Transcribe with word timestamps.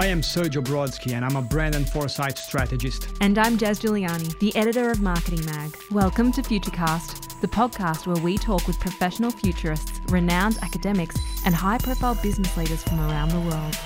I 0.00 0.06
am 0.06 0.22
Sergio 0.22 0.64
Brodsky 0.64 1.12
and 1.12 1.22
I'm 1.26 1.36
a 1.36 1.42
brand 1.42 1.74
and 1.74 1.86
foresight 1.86 2.38
strategist. 2.38 3.08
And 3.20 3.36
I'm 3.36 3.58
Jazz 3.58 3.78
Giuliani, 3.80 4.38
the 4.38 4.56
editor 4.56 4.90
of 4.90 5.02
Marketing 5.02 5.44
Mag. 5.44 5.76
Welcome 5.90 6.32
to 6.32 6.40
Futurecast, 6.40 7.38
the 7.42 7.46
podcast 7.46 8.06
where 8.06 8.16
we 8.24 8.38
talk 8.38 8.66
with 8.66 8.80
professional 8.80 9.30
futurists, 9.30 10.00
renowned 10.08 10.56
academics, 10.62 11.16
and 11.44 11.54
high 11.54 11.76
profile 11.76 12.14
business 12.22 12.56
leaders 12.56 12.82
from 12.82 12.98
around 12.98 13.28
the 13.28 13.40
world. 13.40 13.76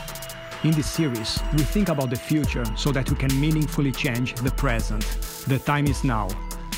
In 0.63 0.71
this 0.71 0.89
series, 0.89 1.41
we 1.53 1.65
think 1.65 1.89
about 1.89 2.11
the 2.11 2.17
future 2.17 2.65
so 2.77 2.93
that 2.93 3.11
we 3.11 3.17
can 3.17 3.41
meaningfully 3.41 3.91
change 3.91 4.35
the 4.37 4.53
present. 4.53 5.03
The 5.49 5.59
time 5.59 5.89
is 5.89 6.05
now. 6.05 6.29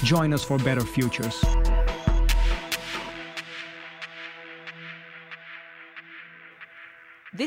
Join 0.02 0.32
us 0.32 0.44
for 0.44 0.56
better 0.56 0.80
futures. 0.80 1.44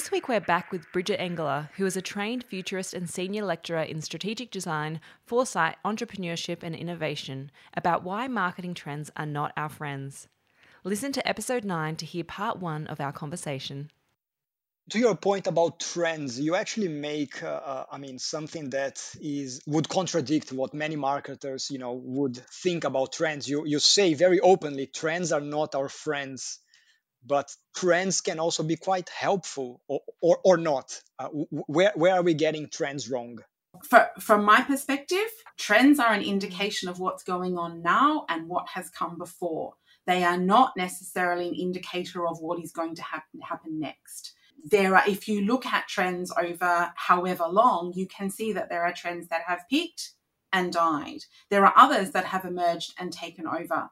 This 0.09 0.15
week 0.15 0.27
we're 0.27 0.39
back 0.39 0.71
with 0.71 0.91
Bridget 0.91 1.19
Engeler, 1.19 1.69
who 1.75 1.85
is 1.85 1.95
a 1.95 2.01
trained 2.01 2.43
futurist 2.43 2.95
and 2.95 3.07
senior 3.07 3.45
lecturer 3.45 3.83
in 3.83 4.01
strategic 4.01 4.49
design, 4.49 5.01
foresight, 5.27 5.75
entrepreneurship, 5.85 6.63
and 6.63 6.73
innovation, 6.73 7.51
about 7.75 8.03
why 8.03 8.27
marketing 8.27 8.73
trends 8.73 9.11
are 9.15 9.27
not 9.27 9.53
our 9.55 9.69
friends. 9.69 10.27
Listen 10.83 11.11
to 11.11 11.27
episode 11.29 11.63
9 11.63 11.95
to 11.97 12.07
hear 12.07 12.23
part 12.23 12.57
1 12.57 12.87
of 12.87 12.99
our 12.99 13.11
conversation. 13.11 13.91
To 14.89 14.97
your 14.97 15.15
point 15.15 15.45
about 15.45 15.79
trends, 15.79 16.39
you 16.39 16.55
actually 16.55 16.87
make, 16.87 17.43
uh, 17.43 17.61
uh, 17.63 17.85
I 17.91 17.99
mean, 17.99 18.17
something 18.17 18.71
that 18.71 19.07
is 19.21 19.61
would 19.67 19.89
contradict 19.89 20.51
what 20.51 20.73
many 20.73 20.95
marketers, 20.95 21.69
you 21.69 21.77
know, 21.77 21.93
would 21.93 22.35
think 22.35 22.83
about 22.83 23.13
trends. 23.13 23.47
You 23.47 23.63
you 23.67 23.77
say 23.77 24.15
very 24.15 24.39
openly, 24.39 24.87
trends 24.87 25.31
are 25.31 25.39
not 25.39 25.75
our 25.75 25.87
friends 25.87 26.57
but 27.29 27.55
trends 27.75 28.19
can 28.19 28.39
also 28.39 28.63
be 28.63 28.75
quite 28.75 29.07
helpful 29.07 29.79
or, 29.87 30.01
or, 30.21 30.39
or 30.43 30.57
not. 30.57 30.99
Uh, 31.17 31.27
where, 31.67 31.93
where 31.95 32.15
are 32.15 32.23
we 32.23 32.33
getting 32.33 32.67
trends 32.67 33.09
wrong? 33.09 33.39
For, 33.83 34.09
from 34.19 34.43
my 34.43 34.61
perspective, 34.61 35.29
trends 35.57 35.99
are 35.99 36.11
an 36.11 36.23
indication 36.23 36.89
of 36.89 36.99
what's 36.99 37.23
going 37.23 37.57
on 37.57 37.83
now 37.83 38.25
and 38.27 38.49
what 38.49 38.67
has 38.69 38.89
come 38.89 39.17
before. 39.17 39.75
They 40.07 40.23
are 40.23 40.37
not 40.37 40.75
necessarily 40.75 41.47
an 41.47 41.53
indicator 41.53 42.27
of 42.27 42.39
what 42.39 42.61
is 42.61 42.71
going 42.71 42.95
to 42.95 43.03
happen, 43.03 43.41
happen 43.41 43.79
next. 43.79 44.33
There 44.65 44.95
are, 44.95 45.03
if 45.07 45.27
you 45.27 45.41
look 45.41 45.67
at 45.67 45.87
trends 45.87 46.33
over 46.35 46.91
however 46.95 47.45
long, 47.47 47.93
you 47.95 48.07
can 48.07 48.31
see 48.31 48.51
that 48.53 48.69
there 48.69 48.83
are 48.83 48.93
trends 48.93 49.27
that 49.27 49.43
have 49.45 49.69
peaked 49.69 50.13
and 50.51 50.73
died. 50.73 51.19
There 51.51 51.63
are 51.63 51.73
others 51.77 52.11
that 52.11 52.25
have 52.25 52.43
emerged 52.43 52.95
and 52.97 53.13
taken 53.13 53.45
over. 53.47 53.91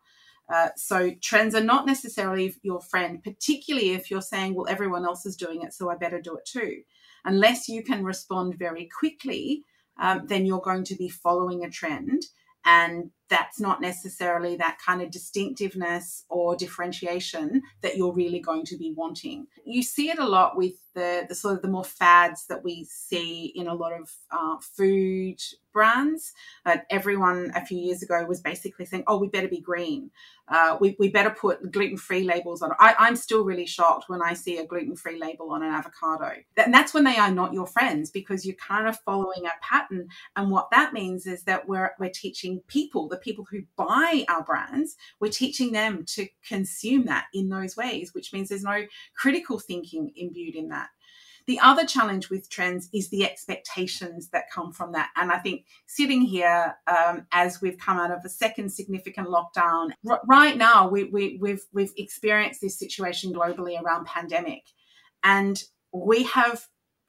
Uh, 0.54 0.70
so 0.76 1.12
trends 1.22 1.54
are 1.56 1.64
not 1.64 1.86
necessarily 1.86 2.56
your 2.64 2.82
friend, 2.82 3.24
particularly 3.24 3.92
if 3.92 4.10
you're 4.10 4.22
saying, 4.22 4.56
well, 4.56 4.68
everyone 4.70 5.06
else 5.06 5.26
is 5.26 5.36
doing 5.36 5.62
it, 5.62 5.74
so 5.74 5.90
I 5.90 5.96
better 5.96 6.22
do 6.22 6.36
it 6.36 6.46
too. 6.46 6.82
Unless 7.26 7.68
you 7.68 7.84
can 7.84 8.04
respond 8.04 8.56
very 8.58 8.90
quickly, 8.98 9.64
um, 10.00 10.26
then 10.28 10.46
you're 10.46 10.62
going 10.62 10.86
to 10.86 10.96
be 10.96 11.10
following 11.10 11.66
a 11.66 11.70
trend. 11.70 12.24
And 12.66 13.12
that's 13.30 13.60
not 13.60 13.82
necessarily 13.82 14.56
that 14.56 14.78
kind 14.84 15.02
of 15.02 15.12
distinctiveness 15.12 16.26
or 16.30 16.56
differentiation 16.56 17.62
that 17.82 17.98
you're 17.98 18.14
really 18.14 18.40
going 18.40 18.66
to 18.66 18.78
be 18.78 18.94
wanting. 18.96 19.48
You 19.66 19.84
see 19.84 20.10
it 20.10 20.20
a 20.20 20.28
lot 20.28 20.56
with 20.56 20.74
the, 20.94 21.26
the 21.30 21.36
sort 21.36 21.56
of 21.56 21.62
the 21.62 21.68
more 21.68 21.84
fads 21.84 22.48
that 22.48 22.64
we 22.64 22.84
see 22.86 23.54
in 23.56 23.68
a 23.68 23.74
lot 23.74 23.94
of 23.94 24.12
uh, 24.32 24.58
food 24.60 25.40
brands. 25.72 26.34
Uh, 26.66 26.78
everyone 26.90 27.52
a 27.56 27.64
few 27.64 27.78
years 27.78 28.02
ago 28.02 28.26
was 28.26 28.42
basically 28.42 28.84
saying, 28.84 29.04
oh, 29.06 29.20
we 29.20 29.28
better 29.28 29.48
be 29.48 29.62
green. 29.62 30.10
Uh, 30.48 30.76
we, 30.80 30.96
we 30.98 31.10
better 31.10 31.30
put 31.30 31.72
gluten 31.72 31.98
free 31.98 32.24
labels 32.24 32.64
on. 32.64 32.72
I, 32.80 32.96
I'm 32.98 33.16
still 33.16 33.44
really 33.44 33.68
shocked 33.68 34.06
when 34.08 34.22
I 34.24 34.34
see 34.34 34.58
a 34.58 34.66
gluten 34.66 34.96
free 34.96 35.20
label 35.20 35.52
on 35.52 35.62
an 35.62 35.72
avocado. 35.72 36.32
And 36.56 36.74
that's 36.74 36.96
when 36.96 37.04
they 37.04 37.18
are 37.18 37.30
not 37.30 37.54
your 37.54 37.68
friends 37.68 38.10
because 38.10 38.44
you're 38.44 38.56
kind 38.56 38.88
of 38.88 38.98
following 39.02 39.46
a 39.46 39.52
pattern. 39.62 40.08
And 40.36 40.50
what 40.50 40.72
that 40.72 40.94
means 40.94 41.28
is 41.28 41.44
that 41.44 41.68
we're, 41.68 41.92
we're 42.00 42.10
teaching 42.10 42.62
people, 42.68 43.08
the 43.08 43.17
people 43.18 43.46
who 43.50 43.62
buy 43.76 44.26
our 44.30 44.44
brands, 44.44 44.96
we're 45.20 45.32
teaching 45.32 45.72
them 45.72 46.06
to 46.16 46.28
consume 46.48 47.06
that 47.06 47.26
in 47.34 47.50
those 47.50 47.76
ways, 47.76 48.14
which 48.14 48.34
means 48.34 48.50
there's 48.50 48.64
no 48.64 48.86
critical 49.16 49.60
thinking 49.60 50.12
imbued 50.16 50.56
in 50.56 50.70
that. 50.70 50.90
The 51.48 51.60
other 51.62 51.86
challenge 51.86 52.30
with 52.30 52.50
trends 52.50 52.90
is 52.94 53.10
the 53.10 53.24
expectations 53.24 54.30
that 54.30 54.52
come 54.54 54.74
from 54.74 54.92
that. 54.92 55.12
And 55.16 55.32
I 55.32 55.40
think 55.40 55.66
sitting 55.86 56.22
here 56.22 56.76
um, 56.88 57.26
as 57.32 57.62
we've 57.62 57.78
come 57.78 57.98
out 57.98 58.12
of 58.12 58.20
a 58.26 58.30
second 58.30 58.70
significant 58.70 59.30
lockdown, 59.30 59.92
r- 60.08 60.22
right 60.28 60.58
now 60.58 60.90
we, 60.90 61.06
we, 61.06 61.38
we've, 61.42 61.64
we've 61.72 61.94
experienced 61.96 62.60
this 62.60 62.78
situation 62.78 63.34
globally 63.34 63.82
around 63.82 64.08
pandemic. 64.08 64.64
And 65.24 65.62
we 65.94 66.24
have 66.24 66.68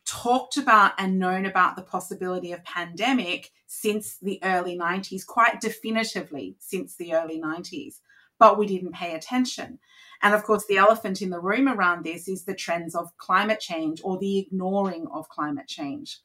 talked 0.09 0.57
about 0.57 0.93
and 0.97 1.19
known 1.19 1.45
about 1.45 1.77
the 1.77 1.83
possibility 1.83 2.53
of 2.53 2.65
pandemic 2.65 3.51
since 3.67 4.17
the 4.19 4.41
early 4.43 4.77
90s, 4.77 5.27
quite 5.27 5.61
definitively 5.61 6.57
since 6.59 6.97
the 6.97 7.15
early 7.15 7.39
90s, 7.39 8.01
but 8.39 8.59
we 8.59 8.67
didn't 8.67 8.95
pay 8.95 9.15
attention. 9.15 9.79
And 10.23 10.35
of 10.35 10.45
course, 10.45 10.65
the 10.67 10.79
elephant 10.79 11.21
in 11.21 11.29
the 11.31 11.41
room 11.41 11.69
around 11.69 12.05
this 12.05 12.27
is 12.27 12.45
the 12.45 12.55
trends 12.55 12.95
of 12.95 13.17
climate 13.19 13.61
change 13.61 14.01
or 14.03 14.19
the 14.19 14.39
ignoring 14.39 15.07
of 15.13 15.29
climate 15.29 15.69
change. 15.69 16.21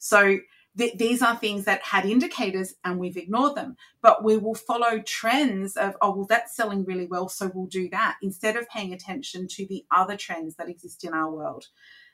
So 0.00 0.38
th- 0.76 0.98
these 0.98 1.22
are 1.22 1.36
things 1.36 1.64
that 1.64 1.82
had 1.82 2.04
indicators 2.04 2.74
and 2.84 2.98
we've 2.98 3.16
ignored 3.16 3.54
them, 3.54 3.76
but 4.02 4.24
we 4.24 4.36
will 4.36 4.56
follow 4.56 4.98
trends 4.98 5.76
of, 5.76 5.96
oh, 6.02 6.14
well, 6.14 6.26
that's 6.26 6.56
selling 6.56 6.84
really 6.84 7.06
well, 7.06 7.28
so 7.28 7.52
we'll 7.54 7.66
do 7.66 7.88
that 7.90 8.16
instead 8.20 8.56
of 8.56 8.68
paying 8.68 8.92
attention 8.92 9.46
to 9.48 9.66
the 9.66 9.84
other 9.94 10.16
trends 10.16 10.56
that 10.56 10.68
exist 10.68 11.04
in 11.04 11.14
our 11.14 11.30
world. 11.30 11.66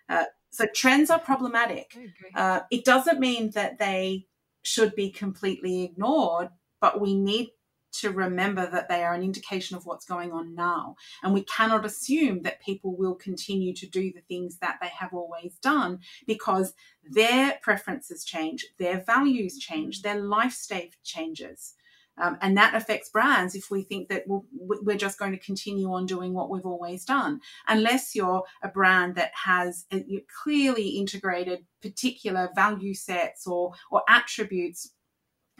Uh, 0.08 0.24
so 0.50 0.66
trends 0.74 1.10
are 1.10 1.18
problematic. 1.18 1.96
Uh, 2.34 2.60
it 2.70 2.84
doesn't 2.84 3.18
mean 3.18 3.50
that 3.50 3.78
they 3.78 4.26
should 4.62 4.94
be 4.94 5.10
completely 5.10 5.82
ignored, 5.82 6.48
but 6.80 7.00
we 7.00 7.14
need 7.14 7.48
to 7.94 8.10
remember 8.10 8.68
that 8.70 8.88
they 8.88 9.04
are 9.04 9.14
an 9.14 9.22
indication 9.22 9.76
of 9.76 9.86
what's 9.86 10.04
going 10.04 10.32
on 10.32 10.54
now. 10.54 10.96
And 11.22 11.32
we 11.32 11.44
cannot 11.44 11.84
assume 11.84 12.42
that 12.42 12.60
people 12.60 12.96
will 12.96 13.14
continue 13.14 13.72
to 13.74 13.86
do 13.86 14.12
the 14.12 14.22
things 14.22 14.58
that 14.58 14.78
they 14.80 14.88
have 14.88 15.14
always 15.14 15.56
done 15.62 16.00
because 16.26 16.74
their 17.08 17.58
preferences 17.62 18.24
change, 18.24 18.66
their 18.78 19.00
values 19.00 19.58
change, 19.58 20.02
their 20.02 20.20
lifestyle 20.20 20.82
changes. 21.04 21.74
Um, 22.16 22.38
and 22.40 22.56
that 22.56 22.74
affects 22.74 23.08
brands 23.08 23.56
if 23.56 23.70
we 23.70 23.82
think 23.82 24.08
that 24.08 24.22
we 24.28 24.38
we 24.84 24.94
are 24.94 24.98
just 24.98 25.18
going 25.18 25.32
to 25.32 25.38
continue 25.38 25.92
on 25.92 26.06
doing 26.06 26.32
what 26.32 26.48
we've 26.48 26.64
always 26.64 27.04
done, 27.04 27.40
unless 27.66 28.14
you're 28.14 28.44
a 28.62 28.68
brand 28.68 29.16
that 29.16 29.32
has 29.34 29.84
a, 29.92 30.24
clearly 30.42 30.90
integrated 30.90 31.66
particular 31.82 32.50
value 32.54 32.94
sets 32.94 33.46
or, 33.46 33.72
or 33.90 34.02
attributes 34.08 34.92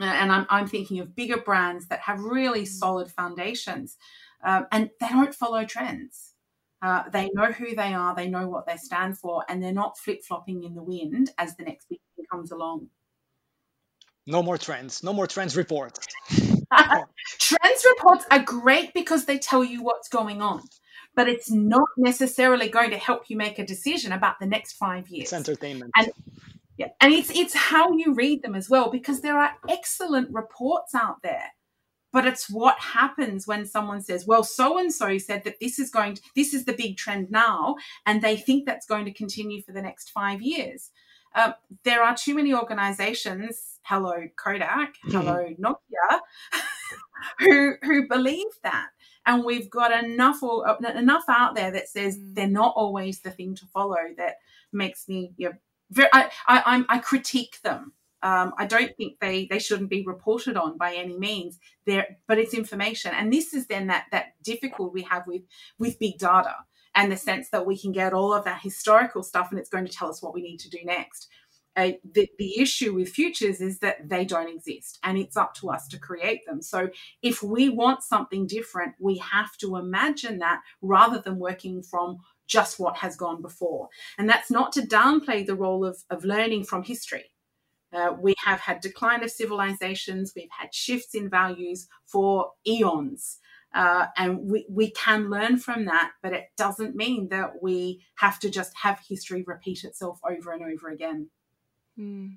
uh, 0.01 0.05
and 0.05 0.33
I'm, 0.33 0.47
I'm 0.51 0.67
thinking 0.67 0.99
of 0.99 1.15
bigger 1.15 1.39
brands 1.39 1.87
that 1.89 2.01
have 2.01 2.21
really 2.21 2.63
mm. 2.63 2.69
solid 2.69 3.11
foundations 3.11 3.97
um, 4.43 4.67
and 4.73 4.91
they 5.01 5.09
don't 5.09 5.35
follow 5.35 5.65
trends. 5.65 6.33
Uh, 6.83 7.05
they 7.11 7.31
know 7.33 7.51
who 7.51 7.75
they 7.75 7.95
are, 7.95 8.15
they 8.15 8.29
know 8.29 8.47
what 8.47 8.67
they 8.67 8.77
stand 8.77 9.17
for, 9.17 9.43
and 9.49 9.63
they're 9.63 9.73
not 9.73 9.97
flip 9.97 10.23
flopping 10.23 10.65
in 10.65 10.75
the 10.75 10.83
wind 10.83 11.31
as 11.39 11.57
the 11.57 11.63
next 11.63 11.89
big 11.89 11.99
thing 12.15 12.27
comes 12.31 12.51
along. 12.53 12.89
No 14.27 14.43
more 14.43 14.57
trends, 14.57 15.03
no 15.03 15.13
more 15.13 15.27
trends 15.27 15.57
reports. 15.57 16.07
trends 16.31 17.85
reports 17.97 18.25
are 18.31 18.43
great 18.43 18.95
because 18.95 19.27
they 19.27 19.39
tell 19.39 19.63
you 19.63 19.83
what's 19.83 20.09
going 20.09 20.41
on, 20.41 20.63
but 21.15 21.29
it's 21.29 21.51
not 21.51 21.89
necessarily 21.99 22.69
going 22.69 22.91
to 22.91 22.97
help 22.97 23.29
you 23.29 23.37
make 23.37 23.59
a 23.59 23.67
decision 23.67 24.13
about 24.13 24.41
the 24.41 24.47
next 24.47 24.73
five 24.75 25.09
years. 25.09 25.25
It's 25.25 25.33
entertainment. 25.35 25.93
And 25.97 26.11
yeah, 26.79 26.89
and 27.01 27.13
it's 27.13 27.31
it's 27.31 27.55
how 27.55 27.93
you 27.93 28.15
read 28.15 28.43
them 28.43 28.55
as 28.55 28.71
well 28.71 28.91
because 28.91 29.21
there 29.21 29.39
are 29.39 29.53
excellent 29.69 30.33
reports 30.33 30.95
out 30.95 31.23
there. 31.23 31.53
But 32.13 32.27
it's 32.27 32.49
what 32.49 32.79
happens 32.79 33.47
when 33.47 33.67
someone 33.67 34.01
says, 34.01 34.27
"Well, 34.27 34.45
so 34.45 34.79
and 34.79 34.93
so 34.93 35.19
said 35.19 35.45
that 35.45 35.61
this 35.61 35.79
is 35.79 35.91
going 35.91 36.15
to, 36.15 36.23
this 36.35 36.55
is 36.55 36.65
the 36.65 36.73
big 36.73 36.97
trend 36.97 37.31
now," 37.31 37.77
and 38.07 38.23
they 38.23 38.37
think 38.37 38.67
that's 38.67 38.87
going 38.87 39.05
to 39.05 39.13
continue 39.13 39.63
for 39.63 39.73
the 39.73 39.83
next 39.83 40.11
five 40.11 40.41
years. 40.41 40.91
Um, 41.35 41.55
there 41.83 42.03
are 42.03 42.17
too 42.17 42.35
many 42.35 42.55
organizations, 42.55 43.81
hello 43.83 44.15
Kodak, 44.37 44.95
mm. 45.07 45.13
hello 45.13 45.49
Nokia, 45.61 46.21
who 47.39 47.75
who 47.83 48.09
believe 48.09 48.47
that, 48.63 48.89
and 49.27 49.45
we've 49.45 49.69
got 49.69 50.05
enough 50.05 50.41
enough 50.97 51.25
out 51.29 51.55
there 51.55 51.73
that 51.73 51.89
says 51.89 52.17
mm. 52.17 52.35
they're 52.35 52.47
not 52.47 52.75
always 52.77 53.21
the 53.21 53.31
thing 53.31 53.55
to 53.57 53.67
follow. 53.67 53.97
That 54.17 54.37
makes 54.73 55.09
me 55.09 55.33
you 55.37 55.49
know, 55.49 55.55
very, 55.91 56.09
I, 56.13 56.31
I, 56.47 56.85
I 56.89 56.99
critique 56.99 57.61
them. 57.63 57.93
Um, 58.23 58.55
I 58.57 58.67
don't 58.67 58.97
think 58.97 59.19
they 59.21 59.47
they 59.47 59.59
shouldn't 59.59 59.91
be 59.91 60.05
reported 60.07 60.57
on 60.57 60.79
by 60.79 60.95
any 60.95 61.19
means. 61.19 61.59
There, 61.85 62.17
but 62.29 62.39
it's 62.39 62.55
information, 62.55 63.13
and 63.13 63.33
this 63.33 63.53
is 63.53 63.67
then 63.67 63.89
that 63.89 64.07
that 64.13 64.41
difficult 64.43 64.95
we 64.95 65.03
have 65.03 65.27
with 65.27 65.43
with 65.79 65.99
big 65.99 66.19
data 66.19 66.55
and 66.95 67.11
the 67.11 67.17
sense 67.17 67.51
that 67.51 67.67
we 67.67 67.79
can 67.79 67.93
get 67.93 68.13
all 68.13 68.33
of 68.33 68.45
that 68.45 68.63
historical 68.63 69.23
stuff, 69.23 69.51
and 69.51 69.59
it's 69.59 69.71
going 69.71 69.87
to 69.87 69.93
tell 69.93 70.09
us 70.09 70.23
what 70.23 70.35
we 70.35 70.43
need 70.43 70.61
to 70.61 70.71
do 70.71 70.79
next. 70.85 71.29
Uh, 71.77 71.93
the, 72.13 72.29
the 72.39 72.61
issue 72.61 72.95
with 72.95 73.09
futures 73.09 73.61
is 73.61 73.81
that 73.81 74.09
they 74.09 74.25
don't 74.25 74.49
exist 74.49 74.97
and 75.03 75.19
it's 75.19 75.37
up 75.37 75.55
to 75.55 75.69
us 75.69 75.89
to 75.89 75.99
create 75.99 76.47
them. 76.47 76.63
So, 76.63 76.89
if 77.21 77.43
we 77.43 77.69
want 77.69 78.05
something 78.05 78.47
different, 78.47 78.95
we 79.01 79.19
have 79.19 79.57
to 79.57 79.77
imagine 79.77 80.39
that 80.39 80.61
rather 80.83 81.19
than 81.19 81.41
working 81.41 81.83
from 81.83 82.19
just 82.47 82.79
what 82.79 82.99
has 82.99 83.17
gone 83.17 83.43
before. 83.43 83.89
And 84.19 84.29
that's 84.29 84.51
not 84.51 84.73
to 84.75 84.83
downplay 84.83 85.45
the 85.45 85.57
role 85.57 85.85
of, 85.85 85.99
of 86.11 86.25
learning 86.25 86.65
from 86.65 86.85
history. 86.85 87.33
Uh, 87.93 88.13
we 88.21 88.35
have 88.45 88.61
had 88.61 88.81
decline 88.81 89.23
of 89.23 89.31
civilizations, 89.31 90.33
we've 90.35 90.49
had 90.59 90.75
shifts 90.75 91.15
in 91.15 91.31
values 91.31 91.89
for 92.07 92.51
eons. 92.67 93.39
Uh, 93.75 94.07
and 94.17 94.39
we, 94.49 94.65
we 94.71 94.91
can 94.91 95.29
learn 95.29 95.57
from 95.57 95.87
that, 95.87 96.13
but 96.23 96.33
it 96.33 96.45
doesn't 96.57 96.95
mean 96.95 97.29
that 97.31 97.61
we 97.61 98.01
have 98.15 98.39
to 98.39 98.49
just 98.49 98.73
have 98.77 99.01
history 99.09 99.43
repeat 99.47 99.83
itself 99.83 100.21
over 100.25 100.53
and 100.53 100.63
over 100.63 100.89
again. 100.91 101.29
Mm. 101.99 102.37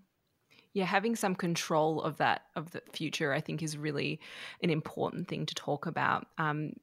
Yeah, 0.73 0.85
having 0.85 1.15
some 1.15 1.35
control 1.35 2.01
of 2.01 2.17
that 2.17 2.41
of 2.55 2.71
the 2.71 2.81
future, 2.91 3.33
I 3.33 3.41
think, 3.41 3.63
is 3.63 3.77
really 3.77 4.19
an 4.61 4.69
important 4.69 5.27
thing 5.27 5.45
to 5.45 5.55
talk 5.55 5.85
about. 5.85 6.27
Um, 6.37 6.73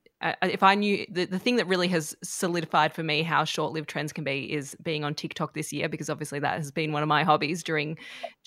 if 0.42 0.62
I 0.62 0.74
knew 0.74 1.04
the, 1.10 1.26
the 1.26 1.38
thing 1.38 1.56
that 1.56 1.66
really 1.66 1.88
has 1.88 2.16
solidified 2.22 2.94
for 2.94 3.02
me 3.02 3.22
how 3.22 3.44
short 3.44 3.72
lived 3.72 3.88
trends 3.88 4.12
can 4.12 4.24
be 4.24 4.52
is 4.52 4.74
being 4.82 5.04
on 5.04 5.14
TikTok 5.14 5.52
this 5.54 5.72
year 5.72 5.88
because 5.88 6.08
obviously 6.08 6.38
that 6.38 6.56
has 6.56 6.70
been 6.70 6.92
one 6.92 7.02
of 7.02 7.08
my 7.08 7.24
hobbies 7.24 7.62
during 7.62 7.98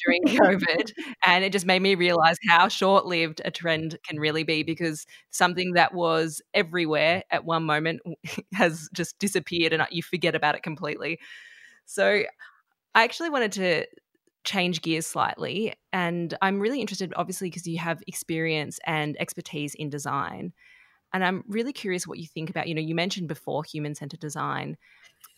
during 0.04 0.24
COVID, 0.40 0.92
and 1.26 1.44
it 1.44 1.52
just 1.52 1.66
made 1.66 1.82
me 1.82 1.96
realize 1.96 2.38
how 2.48 2.68
short 2.68 3.06
lived 3.06 3.42
a 3.46 3.52
trend 3.52 3.98
can 4.08 4.20
really 4.20 4.44
be 4.44 4.64
because 4.64 5.06
something 5.30 5.74
that 5.74 5.94
was 5.94 6.42
everywhere 6.54 7.24
at 7.30 7.46
one 7.46 7.64
moment 7.64 8.02
has 8.54 8.90
just 8.94 9.18
disappeared 9.20 9.74
and 9.74 9.82
uh, 9.82 9.88
you 9.92 10.02
forget 10.02 10.36
about 10.36 10.56
it 10.56 10.64
completely. 10.64 11.20
So 11.86 12.24
I 12.96 13.04
actually 13.04 13.30
wanted 13.30 13.52
to 13.54 13.86
change 14.44 14.82
gears 14.82 15.06
slightly. 15.06 15.74
And 15.94 16.36
I'm 16.42 16.60
really 16.60 16.82
interested, 16.82 17.14
obviously, 17.16 17.50
because 17.50 17.68
you 17.68 17.78
have 17.80 18.02
experience 18.08 18.80
and 18.86 19.16
expertise 19.20 19.76
in 19.76 19.90
design. 19.90 20.54
And 21.14 21.24
I'm 21.24 21.44
really 21.48 21.74
curious 21.74 22.06
what 22.06 22.20
you 22.20 22.28
think 22.28 22.50
about, 22.50 22.68
you 22.68 22.76
know, 22.76 22.82
you 22.82 22.96
mentioned 22.96 23.28
before 23.28 23.64
human 23.64 23.96
centered 23.96 24.20
design. 24.20 24.78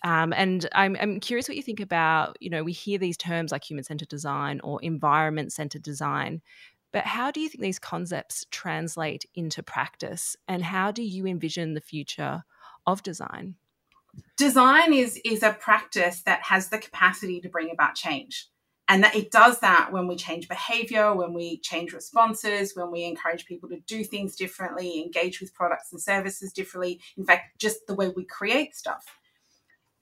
Um, 0.04 0.34
and 0.34 0.68
I'm, 0.74 0.98
I'm 1.00 1.20
curious 1.20 1.48
what 1.48 1.58
you 1.58 1.64
think 1.64 1.80
about, 1.80 2.38
you 2.40 2.50
know, 2.50 2.64
we 2.64 2.72
hear 2.72 2.98
these 2.98 3.18
terms 3.18 3.52
like 3.52 3.64
human 3.64 3.84
centered 3.84 4.08
design 4.08 4.60
or 4.64 4.82
environment 4.82 5.54
centered 5.54 5.84
design. 5.84 6.42
But 6.92 7.06
how 7.06 7.32
do 7.32 7.40
you 7.40 7.50
think 7.50 7.62
these 7.62 7.80
concepts 7.80 8.46
translate 8.50 9.26
into 9.36 9.62
practice? 9.62 10.36
And 10.48 10.64
how 10.64 10.92
do 10.92 11.04
you 11.04 11.28
envision 11.28 11.74
the 11.74 11.82
future 11.82 12.44
of 12.86 13.04
design? 13.04 13.56
Design 14.38 14.94
is, 14.94 15.20
is 15.24 15.44
a 15.44 15.54
practice 15.54 16.22
that 16.24 16.42
has 16.44 16.70
the 16.70 16.80
capacity 16.80 17.40
to 17.42 17.50
bring 17.50 17.70
about 17.72 17.94
change 17.94 18.48
and 18.90 19.04
that 19.04 19.16
it 19.16 19.32
does 19.32 19.60
that 19.60 19.92
when 19.92 20.08
we 20.08 20.16
change 20.16 20.50
behavior 20.50 21.16
when 21.16 21.34
we 21.34 21.60
change 21.60 21.94
responses 21.94 22.76
when 22.76 22.92
we 22.92 23.06
encourage 23.06 23.46
people 23.46 23.70
to 23.70 23.80
do 23.82 24.04
things 24.04 24.36
differently 24.36 25.02
engage 25.02 25.40
with 25.40 25.54
products 25.54 25.92
and 25.92 26.02
services 26.02 26.52
differently. 26.52 27.00
In 27.18 27.26
fact 27.26 27.58
just 27.60 27.86
the 27.88 27.96
way 27.96 28.10
we 28.10 28.26
create 28.26 28.76
stuff. 28.76 29.06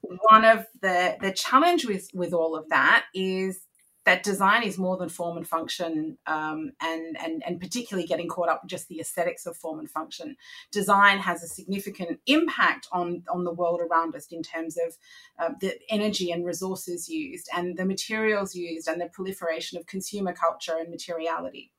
One 0.01 0.45
of 0.45 0.65
the 0.81 1.17
the 1.21 1.33
challenge 1.33 1.85
with 1.85 2.09
with 2.13 2.33
all 2.33 2.55
of 2.55 2.69
that 2.69 3.05
is 3.13 3.66
that 4.07 4.23
design 4.23 4.63
is 4.63 4.77
more 4.77 4.95
than 4.95 5.09
form 5.09 5.35
and 5.35 5.45
function, 5.45 6.17
um, 6.27 6.71
and, 6.81 7.17
and, 7.19 7.43
and 7.45 7.59
particularly 7.59 8.07
getting 8.07 8.29
caught 8.29 8.47
up 8.47 8.63
with 8.63 8.69
just 8.69 8.87
the 8.87 9.01
aesthetics 9.01 9.45
of 9.45 9.57
form 9.57 9.79
and 9.79 9.91
function. 9.91 10.37
Design 10.71 11.19
has 11.19 11.43
a 11.43 11.47
significant 11.47 12.21
impact 12.25 12.87
on, 12.93 13.23
on 13.27 13.43
the 13.43 13.51
world 13.51 13.81
around 13.81 14.15
us 14.15 14.27
in 14.31 14.41
terms 14.41 14.77
of 14.77 14.97
uh, 15.37 15.53
the 15.59 15.77
energy 15.89 16.31
and 16.31 16.45
resources 16.45 17.09
used, 17.09 17.49
and 17.53 17.77
the 17.77 17.83
materials 17.83 18.55
used, 18.55 18.87
and 18.87 19.01
the 19.01 19.09
proliferation 19.09 19.77
of 19.77 19.85
consumer 19.85 20.31
culture 20.31 20.77
and 20.79 20.89
materiality. 20.89 21.73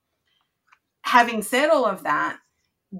Having 1.05 1.41
said 1.41 1.71
all 1.71 1.87
of 1.87 2.03
that, 2.03 2.41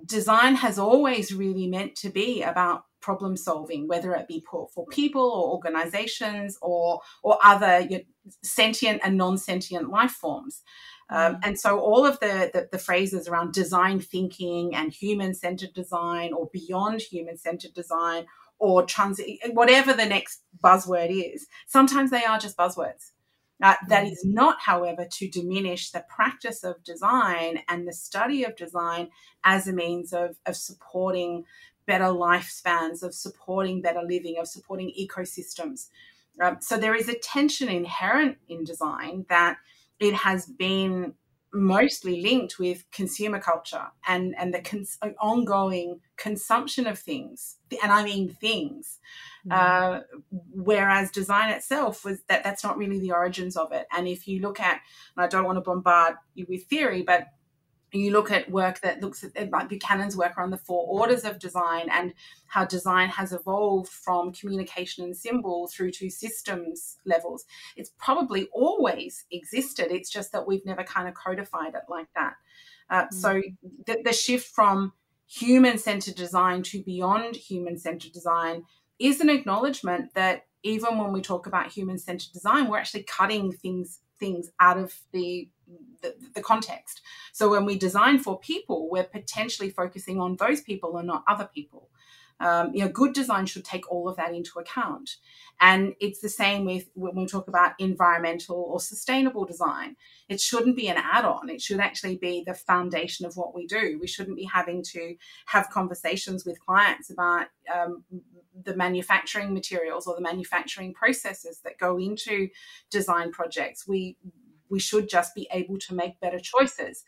design 0.07 0.55
has 0.55 0.79
always 0.79 1.35
really 1.35 1.67
meant 1.67 1.97
to 1.97 2.09
be 2.09 2.43
about 2.43 2.85
problem 3.00 3.37
solving, 3.37 3.89
whether 3.89 4.15
it 4.15 4.29
be 4.29 4.45
for, 4.50 4.69
for 4.75 4.87
people 4.87 5.23
or 5.23 5.53
organizations 5.53 6.59
or, 6.62 7.00
or 7.23 7.39
other 7.45 7.81
you 7.81 7.99
know, 7.99 8.05
sentient 8.43 9.00
and 9.05 9.17
non 9.17 9.39
sentient 9.39 9.91
life 9.91 10.12
forms. 10.12 10.62
Um, 11.11 11.37
mm. 11.37 11.41
and 11.43 11.59
so 11.59 11.79
all 11.79 12.05
of 12.05 12.21
the, 12.21 12.50
the, 12.53 12.69
the 12.71 12.79
phrases 12.79 13.29
around 13.29 13.53
design 13.53 14.00
thinking 14.00 14.75
and 14.75 14.93
human 14.93 15.35
centered 15.35 15.73
design 15.75 16.33
or 16.33 16.50
beyond 16.53 17.00
human 17.00 17.37
centered 17.37 17.75
design 17.75 18.27
or 18.59 18.85
trans 18.85 19.21
whatever 19.53 19.93
the 19.93 20.05
next 20.05 20.43
buzzword 20.62 21.11
is, 21.11 21.47
sometimes 21.67 22.11
they 22.11 22.25
are 22.25 22.39
just 22.39 22.56
buzzwords. 22.56 23.12
Uh, 23.61 23.75
that 23.89 24.05
mm. 24.05 24.15
not, 24.25 24.61
however, 24.61 25.05
to 25.11 25.29
diminish 25.29 25.91
the 25.91 26.05
practice 26.09 26.62
of 26.62 26.83
design 26.85 27.61
and 27.69 27.89
the 27.89 27.93
study 27.93 28.45
of 28.45 28.55
design 28.55 29.09
as 29.43 29.67
a 29.67 29.73
means 29.73 30.12
of, 30.12 30.37
of 30.47 30.56
supporting 30.56 31.45
better 31.88 32.05
lifespans, 32.05 33.02
of 33.02 33.14
supporting 33.14 33.82
better 33.82 34.02
living, 34.02 34.37
of 34.38 34.46
supporting 34.46 34.93
ecosystems. 35.00 35.88
Um, 36.40 36.58
so 36.61 36.76
there 36.76 36.94
is 36.94 37.08
a 37.08 37.19
tension 37.19 37.69
inherent 37.69 38.37
in 38.49 38.62
design 38.62 39.26
that 39.29 39.56
it 39.99 40.14
has 40.14 40.46
been 40.46 41.14
mostly 41.52 42.20
linked 42.20 42.58
with 42.58 42.85
consumer 42.93 43.40
culture 43.40 43.87
and 44.06 44.35
and 44.37 44.52
the 44.52 44.61
cons- 44.61 44.99
ongoing 45.19 45.99
consumption 46.19 46.87
of 46.87 46.99
things 46.99 47.56
and 47.82 47.90
i 47.90 48.05
mean 48.05 48.29
things 48.29 48.99
mm. 49.46 49.52
uh, 49.52 50.02
whereas 50.52 51.11
design 51.11 51.50
itself 51.50 52.05
was 52.05 52.20
that 52.29 52.44
that's 52.44 52.62
not 52.62 52.76
really 52.76 53.00
the 53.00 53.11
origins 53.11 53.56
of 53.56 53.73
it 53.73 53.87
and 53.96 54.06
if 54.06 54.29
you 54.29 54.43
look 54.43 54.61
at 54.61 54.82
and 55.17 55.25
i 55.25 55.26
don't 55.26 55.46
want 55.46 55.56
to 55.56 55.62
bombard 55.62 56.17
you 56.35 56.44
with 56.50 56.64
theory 56.64 57.02
but 57.02 57.29
you 57.93 58.11
look 58.11 58.31
at 58.31 58.50
work 58.50 58.81
that 58.81 59.00
looks 59.00 59.25
at 59.25 59.50
like 59.50 59.69
Buchanan's 59.69 60.17
work 60.17 60.37
around 60.37 60.50
the 60.50 60.58
four 60.58 60.87
orders 60.87 61.25
of 61.25 61.38
design 61.38 61.88
and 61.90 62.12
how 62.46 62.64
design 62.64 63.08
has 63.08 63.32
evolved 63.32 63.90
from 63.90 64.32
communication 64.32 65.05
and 65.05 65.17
symbol 65.17 65.69
through 65.69 65.93
to 65.93 66.11
systems 66.11 66.99
levels. 67.06 67.44
It's 67.76 67.93
probably 67.99 68.49
always 68.52 69.25
existed. 69.31 69.90
It's 69.90 70.11
just 70.11 70.32
that 70.32 70.46
we've 70.46 70.67
never 70.67 70.85
kind 70.85 71.08
of 71.08 71.14
codified 71.14 71.75
it 71.75 71.82
like 71.88 72.08
that. 72.14 72.35
Uh, 72.90 73.06
mm. 73.06 73.14
So 73.14 73.43
the, 73.87 74.02
the 74.05 74.12
shift 74.12 74.49
from 74.49 74.93
human 75.26 75.79
centered 75.79 76.14
design 76.14 76.62
to 76.62 76.82
beyond 76.82 77.37
human 77.37 77.79
centered 77.79 78.12
design 78.12 78.64
is 78.99 79.20
an 79.20 79.31
acknowledgement 79.31 80.14
that 80.14 80.44
even 80.62 80.99
when 80.99 81.12
we 81.12 81.20
talk 81.20 81.46
about 81.46 81.70
human 81.70 81.99
centered 81.99 82.32
design, 82.32 82.69
we're 82.69 82.79
actually 82.79 83.05
cutting 83.05 83.52
things 83.52 84.00
things 84.19 84.50
out 84.58 84.76
of 84.76 84.93
the 85.12 85.49
the, 86.03 86.15
the, 86.35 86.43
context. 86.43 87.00
So 87.32 87.50
when 87.50 87.65
we 87.65 87.76
design 87.76 88.19
for 88.19 88.38
people, 88.38 88.88
we're 88.91 89.05
potentially 89.05 89.70
focusing 89.70 90.20
on 90.20 90.37
those 90.37 90.61
people 90.61 90.97
and 90.97 91.06
not 91.06 91.25
other 91.26 91.49
people. 91.53 91.91
Um, 92.41 92.73
you 92.73 92.85
know, 92.85 92.88
good 92.88 93.15
design 93.15 93.47
should 93.47 93.65
take 93.65 93.91
all 93.91 94.09
of 94.09 94.17
that 94.17 94.32
into 94.32 94.61
account. 94.61 95.17
And 95.61 95.94
it's 96.00 96.20
the 96.20 96.29
same 96.29 96.65
with 96.65 96.88
when 96.94 97.17
we 97.17 97.26
talk 97.26 97.49
about 97.49 97.73
environmental 97.81 98.56
or 98.56 98.79
sustainable 98.79 99.44
design. 99.44 99.97
It 100.28 100.40
shouldn't 100.40 100.76
be 100.76 100.87
an 100.87 100.99
add 100.99 101.25
on, 101.25 101.49
it 101.49 101.61
should 101.61 101.81
actually 101.81 102.16
be 102.16 102.45
the 102.47 102.54
foundation 102.54 103.26
of 103.26 103.37
what 103.37 103.57
we 103.57 103.66
do. 103.66 103.99
We 104.00 104.07
shouldn't 104.07 104.37
be 104.37 104.45
having 104.45 104.85
to 104.90 105.16
have 105.47 105.71
conversations 105.71 106.45
with 106.45 106.61
clients 106.61 107.11
about 107.11 107.47
um, 107.75 108.04
the 108.64 108.76
manufacturing 108.76 109.52
materials 109.52 110.07
or 110.07 110.14
the 110.14 110.23
manufacturing 110.23 110.95
processes 110.95 111.61
that 111.64 111.78
go 111.78 111.99
into 111.99 112.49
design 112.90 113.33
projects. 113.33 113.87
We 113.88 114.16
we 114.71 114.79
should 114.79 115.09
just 115.09 115.35
be 115.35 115.49
able 115.53 115.79
to 115.79 115.95
make 115.95 116.21
better 116.21 116.39
choices. 116.39 117.05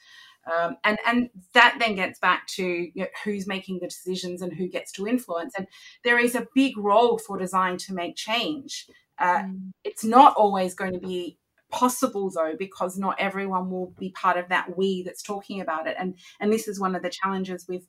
Um, 0.50 0.76
and 0.84 0.98
and 1.06 1.30
that 1.52 1.76
then 1.78 1.94
gets 1.94 2.18
back 2.18 2.46
to 2.48 2.64
you 2.64 2.92
know, 2.94 3.06
who's 3.24 3.46
making 3.46 3.80
the 3.80 3.88
decisions 3.88 4.40
and 4.40 4.52
who 4.52 4.68
gets 4.68 4.90
to 4.92 5.06
influence. 5.06 5.54
And 5.56 5.66
there 6.02 6.18
is 6.18 6.34
a 6.34 6.46
big 6.54 6.78
role 6.78 7.18
for 7.18 7.38
design 7.38 7.76
to 7.78 7.94
make 7.94 8.16
change. 8.16 8.86
Uh, 9.18 9.42
mm. 9.42 9.70
It's 9.84 10.04
not 10.04 10.34
always 10.36 10.74
going 10.74 10.94
to 10.94 10.98
be 10.98 11.38
possible 11.70 12.30
though 12.30 12.54
because 12.58 12.98
not 12.98 13.16
everyone 13.18 13.70
will 13.70 13.94
be 13.98 14.10
part 14.10 14.36
of 14.36 14.48
that 14.48 14.76
we 14.76 15.02
that's 15.04 15.22
talking 15.22 15.60
about 15.60 15.86
it 15.86 15.96
and 16.00 16.16
and 16.40 16.52
this 16.52 16.66
is 16.66 16.80
one 16.80 16.96
of 16.96 17.02
the 17.02 17.08
challenges 17.08 17.66
with 17.68 17.86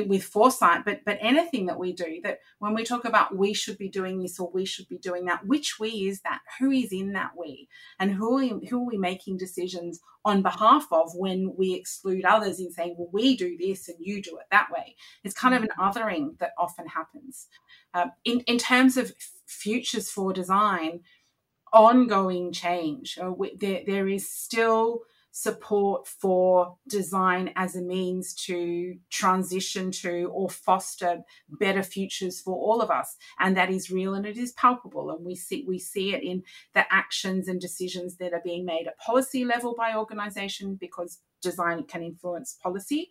with 0.00 0.24
foresight, 0.24 0.84
but 0.84 1.00
but 1.04 1.18
anything 1.20 1.66
that 1.66 1.78
we 1.78 1.92
do, 1.92 2.20
that 2.22 2.38
when 2.58 2.74
we 2.74 2.84
talk 2.84 3.04
about 3.04 3.36
we 3.36 3.52
should 3.52 3.76
be 3.76 3.88
doing 3.88 4.20
this 4.20 4.40
or 4.40 4.50
we 4.52 4.64
should 4.64 4.88
be 4.88 4.98
doing 4.98 5.26
that, 5.26 5.46
which 5.46 5.78
we 5.78 5.88
is 5.88 6.20
that? 6.22 6.40
Who 6.58 6.70
is 6.70 6.92
in 6.92 7.12
that 7.12 7.32
we? 7.38 7.68
And 7.98 8.10
who 8.12 8.32
are 8.32 8.40
we, 8.40 8.68
who 8.68 8.80
are 8.80 8.86
we 8.86 8.96
making 8.96 9.36
decisions 9.36 10.00
on 10.24 10.42
behalf 10.42 10.86
of 10.90 11.10
when 11.14 11.54
we 11.56 11.74
exclude 11.74 12.24
others 12.24 12.58
in 12.58 12.72
saying, 12.72 12.94
well, 12.96 13.10
we 13.12 13.36
do 13.36 13.56
this 13.58 13.88
and 13.88 13.98
you 14.00 14.22
do 14.22 14.38
it 14.38 14.46
that 14.50 14.70
way? 14.70 14.96
It's 15.24 15.34
kind 15.34 15.54
of 15.54 15.62
an 15.62 15.70
othering 15.78 16.38
that 16.38 16.52
often 16.56 16.86
happens. 16.86 17.48
Um, 17.92 18.12
in, 18.24 18.40
in 18.40 18.58
terms 18.58 18.96
of 18.96 19.12
futures 19.46 20.10
for 20.10 20.32
design, 20.32 21.00
ongoing 21.72 22.52
change, 22.52 23.18
uh, 23.20 23.32
there, 23.58 23.82
there 23.86 24.08
is 24.08 24.28
still 24.28 25.02
support 25.32 26.06
for 26.06 26.76
design 26.88 27.52
as 27.56 27.74
a 27.74 27.80
means 27.80 28.34
to 28.34 28.94
transition 29.10 29.90
to 29.90 30.30
or 30.32 30.48
foster 30.48 31.22
better 31.58 31.82
futures 31.82 32.40
for 32.40 32.54
all 32.54 32.80
of 32.80 32.90
us. 32.90 33.16
And 33.40 33.56
that 33.56 33.70
is 33.70 33.90
real 33.90 34.14
and 34.14 34.26
it 34.26 34.36
is 34.36 34.52
palpable. 34.52 35.10
And 35.10 35.24
we 35.24 35.34
see 35.34 35.64
we 35.66 35.78
see 35.78 36.14
it 36.14 36.22
in 36.22 36.42
the 36.74 36.84
actions 36.92 37.48
and 37.48 37.60
decisions 37.60 38.16
that 38.18 38.32
are 38.32 38.42
being 38.44 38.64
made 38.64 38.86
at 38.86 38.98
policy 38.98 39.44
level 39.44 39.74
by 39.76 39.96
organization 39.96 40.76
because 40.78 41.18
design 41.42 41.84
can 41.84 42.02
influence 42.02 42.56
policy. 42.62 43.10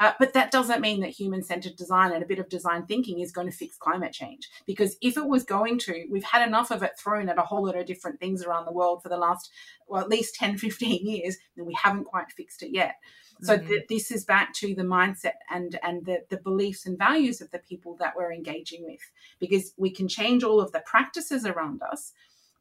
Uh, 0.00 0.12
but 0.18 0.32
that 0.32 0.50
doesn't 0.50 0.80
mean 0.80 1.00
that 1.00 1.10
human 1.10 1.42
centered 1.42 1.76
design 1.76 2.12
and 2.12 2.22
a 2.22 2.26
bit 2.26 2.38
of 2.38 2.48
design 2.48 2.86
thinking 2.86 3.20
is 3.20 3.30
going 3.30 3.48
to 3.48 3.56
fix 3.56 3.76
climate 3.76 4.12
change. 4.12 4.48
Because 4.66 4.96
if 5.02 5.16
it 5.16 5.26
was 5.26 5.44
going 5.44 5.78
to, 5.80 6.06
we've 6.10 6.24
had 6.24 6.46
enough 6.46 6.70
of 6.70 6.82
it 6.82 6.98
thrown 6.98 7.28
at 7.28 7.38
a 7.38 7.42
whole 7.42 7.66
lot 7.66 7.76
of 7.76 7.86
different 7.86 8.18
things 8.18 8.42
around 8.42 8.64
the 8.64 8.72
world 8.72 9.02
for 9.02 9.10
the 9.10 9.16
last, 9.16 9.50
well, 9.86 10.00
at 10.00 10.08
least 10.08 10.34
10, 10.36 10.56
15 10.58 11.06
years, 11.06 11.36
and 11.56 11.66
we 11.66 11.74
haven't 11.74 12.04
quite 12.04 12.32
fixed 12.32 12.62
it 12.62 12.70
yet. 12.72 12.96
So 13.42 13.58
mm-hmm. 13.58 13.66
th- 13.66 13.86
this 13.88 14.10
is 14.10 14.24
back 14.24 14.54
to 14.54 14.74
the 14.74 14.82
mindset 14.82 15.34
and 15.50 15.78
and 15.82 16.04
the, 16.06 16.22
the 16.30 16.36
beliefs 16.36 16.86
and 16.86 16.96
values 16.96 17.40
of 17.40 17.50
the 17.50 17.58
people 17.58 17.96
that 17.98 18.14
we're 18.16 18.32
engaging 18.32 18.84
with, 18.84 19.00
because 19.40 19.72
we 19.76 19.90
can 19.90 20.06
change 20.06 20.44
all 20.44 20.60
of 20.60 20.72
the 20.72 20.82
practices 20.86 21.44
around 21.44 21.82
us, 21.82 22.12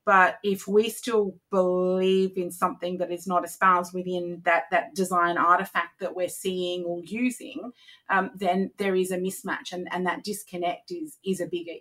but 0.05 0.37
if 0.43 0.67
we 0.67 0.89
still 0.89 1.35
believe 1.51 2.37
in 2.37 2.51
something 2.51 2.97
that 2.97 3.11
is 3.11 3.27
not 3.27 3.45
espoused 3.45 3.93
within 3.93 4.41
that 4.45 4.63
that 4.71 4.95
design 4.95 5.37
artifact 5.37 5.99
that 5.99 6.15
we're 6.15 6.29
seeing 6.29 6.83
or 6.83 7.01
using, 7.03 7.71
um, 8.09 8.31
then 8.35 8.71
there 8.77 8.95
is 8.95 9.11
a 9.11 9.17
mismatch, 9.17 9.71
and, 9.71 9.87
and 9.91 10.05
that 10.05 10.23
disconnect 10.23 10.91
is 10.91 11.17
is 11.23 11.39
a 11.39 11.45
bigger, 11.45 11.73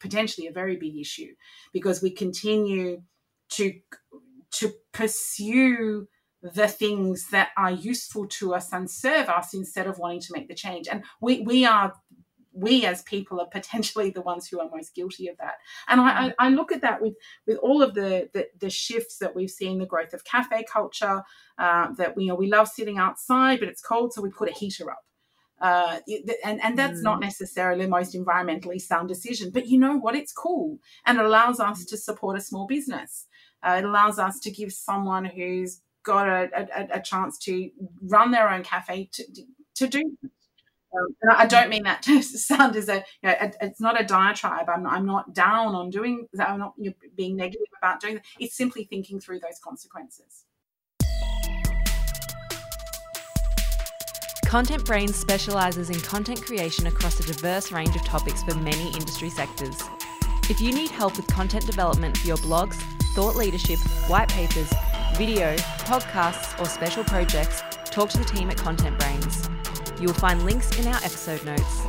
potentially 0.00 0.46
a 0.46 0.52
very 0.52 0.76
big 0.76 0.96
issue, 0.96 1.34
because 1.72 2.02
we 2.02 2.10
continue 2.10 3.02
to 3.50 3.72
to 4.50 4.72
pursue 4.92 6.08
the 6.40 6.68
things 6.68 7.30
that 7.30 7.48
are 7.56 7.72
useful 7.72 8.26
to 8.28 8.54
us 8.54 8.72
and 8.72 8.88
serve 8.88 9.28
us 9.28 9.54
instead 9.54 9.88
of 9.88 9.98
wanting 9.98 10.20
to 10.20 10.32
make 10.32 10.48
the 10.48 10.54
change. 10.54 10.86
And 10.88 11.04
we 11.20 11.40
we 11.40 11.64
are 11.64 11.92
we 12.58 12.84
as 12.84 13.02
people 13.02 13.40
are 13.40 13.46
potentially 13.46 14.10
the 14.10 14.20
ones 14.20 14.48
who 14.48 14.60
are 14.60 14.68
most 14.74 14.94
guilty 14.94 15.28
of 15.28 15.36
that. 15.38 15.54
And 15.88 16.00
I, 16.00 16.34
I, 16.38 16.48
look 16.48 16.72
at 16.72 16.82
that 16.82 17.00
with 17.00 17.14
with 17.46 17.58
all 17.58 17.82
of 17.82 17.94
the, 17.94 18.28
the, 18.32 18.48
the 18.58 18.70
shifts 18.70 19.18
that 19.18 19.34
we've 19.34 19.50
seen, 19.50 19.78
the 19.78 19.86
growth 19.86 20.12
of 20.12 20.24
cafe 20.24 20.64
culture, 20.70 21.22
uh, 21.58 21.92
that 21.94 22.16
we 22.16 22.24
you 22.24 22.28
know 22.28 22.34
we 22.34 22.48
love 22.48 22.68
sitting 22.68 22.98
outside, 22.98 23.60
but 23.60 23.68
it's 23.68 23.82
cold, 23.82 24.12
so 24.12 24.22
we 24.22 24.30
put 24.30 24.50
a 24.50 24.52
heater 24.52 24.90
up. 24.90 25.04
Uh, 25.60 25.98
and 26.44 26.62
and 26.62 26.78
that's 26.78 27.00
mm. 27.00 27.04
not 27.04 27.20
necessarily 27.20 27.84
the 27.84 27.90
most 27.90 28.14
environmentally 28.14 28.80
sound 28.80 29.08
decision, 29.08 29.50
but 29.50 29.66
you 29.66 29.78
know 29.78 29.96
what? 29.96 30.14
It's 30.14 30.32
cool, 30.32 30.78
and 31.06 31.18
it 31.18 31.24
allows 31.24 31.60
us 31.60 31.84
to 31.86 31.96
support 31.96 32.38
a 32.38 32.40
small 32.40 32.66
business. 32.66 33.26
Uh, 33.62 33.76
it 33.78 33.84
allows 33.84 34.18
us 34.18 34.38
to 34.40 34.50
give 34.50 34.72
someone 34.72 35.24
who's 35.24 35.80
got 36.04 36.28
a, 36.28 36.48
a, 36.54 36.98
a, 36.98 37.02
chance 37.02 37.36
to 37.36 37.70
run 38.02 38.30
their 38.30 38.48
own 38.48 38.62
cafe 38.62 39.10
to, 39.12 39.24
to 39.74 39.88
do 39.88 40.16
um, 40.96 41.14
and 41.22 41.32
I 41.32 41.46
don't 41.46 41.68
mean 41.68 41.82
that 41.84 42.02
to 42.04 42.22
sound 42.22 42.76
as 42.76 42.88
a, 42.88 43.04
you 43.22 43.28
know, 43.28 43.34
it's 43.60 43.80
not 43.80 44.00
a 44.00 44.04
diatribe. 44.04 44.68
I'm, 44.68 44.86
I'm 44.86 45.06
not 45.06 45.34
down 45.34 45.74
on 45.74 45.90
doing 45.90 46.26
that. 46.34 46.48
I'm 46.48 46.58
not 46.58 46.74
you 46.78 46.90
know, 46.90 46.96
being 47.16 47.36
negative 47.36 47.66
about 47.76 48.00
doing 48.00 48.14
that. 48.14 48.24
It's 48.38 48.56
simply 48.56 48.84
thinking 48.84 49.20
through 49.20 49.40
those 49.40 49.58
consequences. 49.62 50.44
Content 54.48 54.82
Brains 54.86 55.14
specialises 55.14 55.90
in 55.90 56.00
content 56.00 56.42
creation 56.42 56.86
across 56.86 57.20
a 57.20 57.22
diverse 57.22 57.70
range 57.70 57.94
of 57.94 58.02
topics 58.06 58.42
for 58.42 58.54
many 58.54 58.90
industry 58.92 59.28
sectors. 59.28 59.82
If 60.48 60.58
you 60.58 60.72
need 60.72 60.90
help 60.90 61.18
with 61.18 61.26
content 61.26 61.66
development 61.66 62.16
for 62.16 62.26
your 62.26 62.38
blogs, 62.38 62.82
thought 63.14 63.36
leadership, 63.36 63.78
white 64.08 64.30
papers, 64.30 64.72
video, 65.16 65.54
podcasts, 65.84 66.58
or 66.58 66.64
special 66.64 67.04
projects, 67.04 67.62
talk 67.90 68.08
to 68.08 68.18
the 68.18 68.24
team 68.24 68.48
at 68.48 68.56
Content 68.56 68.98
Brains. 68.98 69.50
You'll 70.00 70.12
find 70.14 70.44
links 70.44 70.78
in 70.78 70.86
our 70.86 70.94
episode 70.96 71.44
notes. 71.44 71.82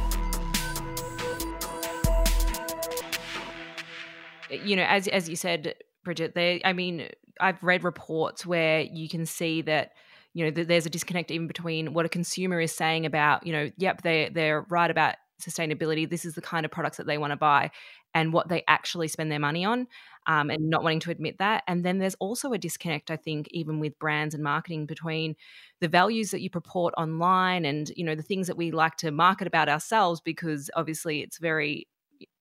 You 4.49 4.75
know, 4.75 4.83
as 4.83 5.07
as 5.07 5.29
you 5.29 5.35
said, 5.35 5.75
Bridget. 6.03 6.33
I 6.65 6.73
mean, 6.73 7.07
I've 7.39 7.61
read 7.61 7.83
reports 7.83 8.47
where 8.47 8.81
you 8.81 9.07
can 9.07 9.27
see 9.27 9.61
that 9.61 9.91
you 10.33 10.45
know 10.45 10.63
there's 10.63 10.87
a 10.87 10.89
disconnect 10.89 11.29
even 11.29 11.45
between 11.45 11.93
what 11.93 12.05
a 12.05 12.09
consumer 12.09 12.59
is 12.59 12.75
saying 12.75 13.05
about 13.05 13.45
you 13.45 13.53
know, 13.53 13.69
yep, 13.77 14.01
they 14.01 14.29
they're 14.33 14.65
right 14.69 14.89
about 14.89 15.15
sustainability. 15.39 16.09
This 16.09 16.25
is 16.25 16.33
the 16.33 16.41
kind 16.41 16.65
of 16.65 16.71
products 16.71 16.97
that 16.97 17.05
they 17.05 17.19
want 17.19 17.31
to 17.31 17.37
buy, 17.37 17.69
and 18.15 18.33
what 18.33 18.47
they 18.47 18.63
actually 18.67 19.07
spend 19.07 19.31
their 19.31 19.39
money 19.39 19.65
on 19.65 19.85
um, 20.27 20.49
and 20.49 20.69
not 20.69 20.83
wanting 20.83 20.99
to 21.01 21.11
admit 21.11 21.37
that. 21.39 21.63
And 21.67 21.83
then 21.83 21.97
there's 21.99 22.15
also 22.15 22.53
a 22.53 22.57
disconnect, 22.57 23.09
I 23.11 23.15
think, 23.15 23.47
even 23.51 23.79
with 23.79 23.97
brands 23.99 24.35
and 24.35 24.43
marketing 24.43 24.85
between 24.85 25.35
the 25.79 25.87
values 25.87 26.31
that 26.31 26.41
you 26.41 26.49
purport 26.49 26.93
online 26.97 27.65
and, 27.65 27.91
you 27.95 28.03
know, 28.03 28.15
the 28.15 28.23
things 28.23 28.47
that 28.47 28.57
we 28.57 28.71
like 28.71 28.97
to 28.97 29.11
market 29.11 29.47
about 29.47 29.69
ourselves 29.69 30.21
because 30.21 30.69
obviously 30.75 31.21
it's 31.21 31.37
very 31.37 31.87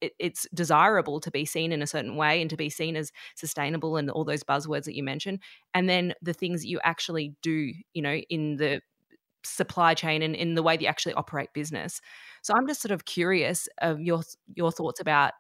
it's 0.01 0.47
desirable 0.53 1.21
to 1.21 1.31
be 1.31 1.45
seen 1.45 1.73
in 1.73 1.83
a 1.83 1.87
certain 1.87 2.17
way 2.17 2.41
and 2.41 2.51
to 2.51 2.57
be 2.57 2.69
seen 2.69 2.97
as 2.97 3.13
sustainable 3.37 3.97
and 3.97 4.11
all 4.11 4.25
those 4.25 4.43
buzzwords 4.43 4.85
that 4.85 4.97
you 4.97 5.03
mentioned 5.03 5.41
and 5.75 5.89
then 5.89 6.13
the 6.21 6.33
things 6.33 6.63
that 6.63 6.69
you 6.69 6.81
actually 6.83 7.35
do 7.43 7.73
you 7.95 8.03
know 8.03 8.17
in 8.29 8.57
the 8.57 8.81
supply 9.45 9.95
chain 9.95 10.23
and 10.23 10.35
in 10.35 10.55
the 10.55 10.63
way 10.63 10.77
that 10.77 10.83
you 10.83 10.89
actually 10.89 11.15
operate 11.15 11.49
business 11.55 12.01
so 12.43 12.55
i'm 12.55 12.67
just 12.67 12.83
sort 12.83 12.93
of 12.93 13.05
curious 13.05 13.69
of 13.81 14.01
your 14.01 14.23
your 14.55 14.73
thoughts 14.73 15.01
about 15.01 15.33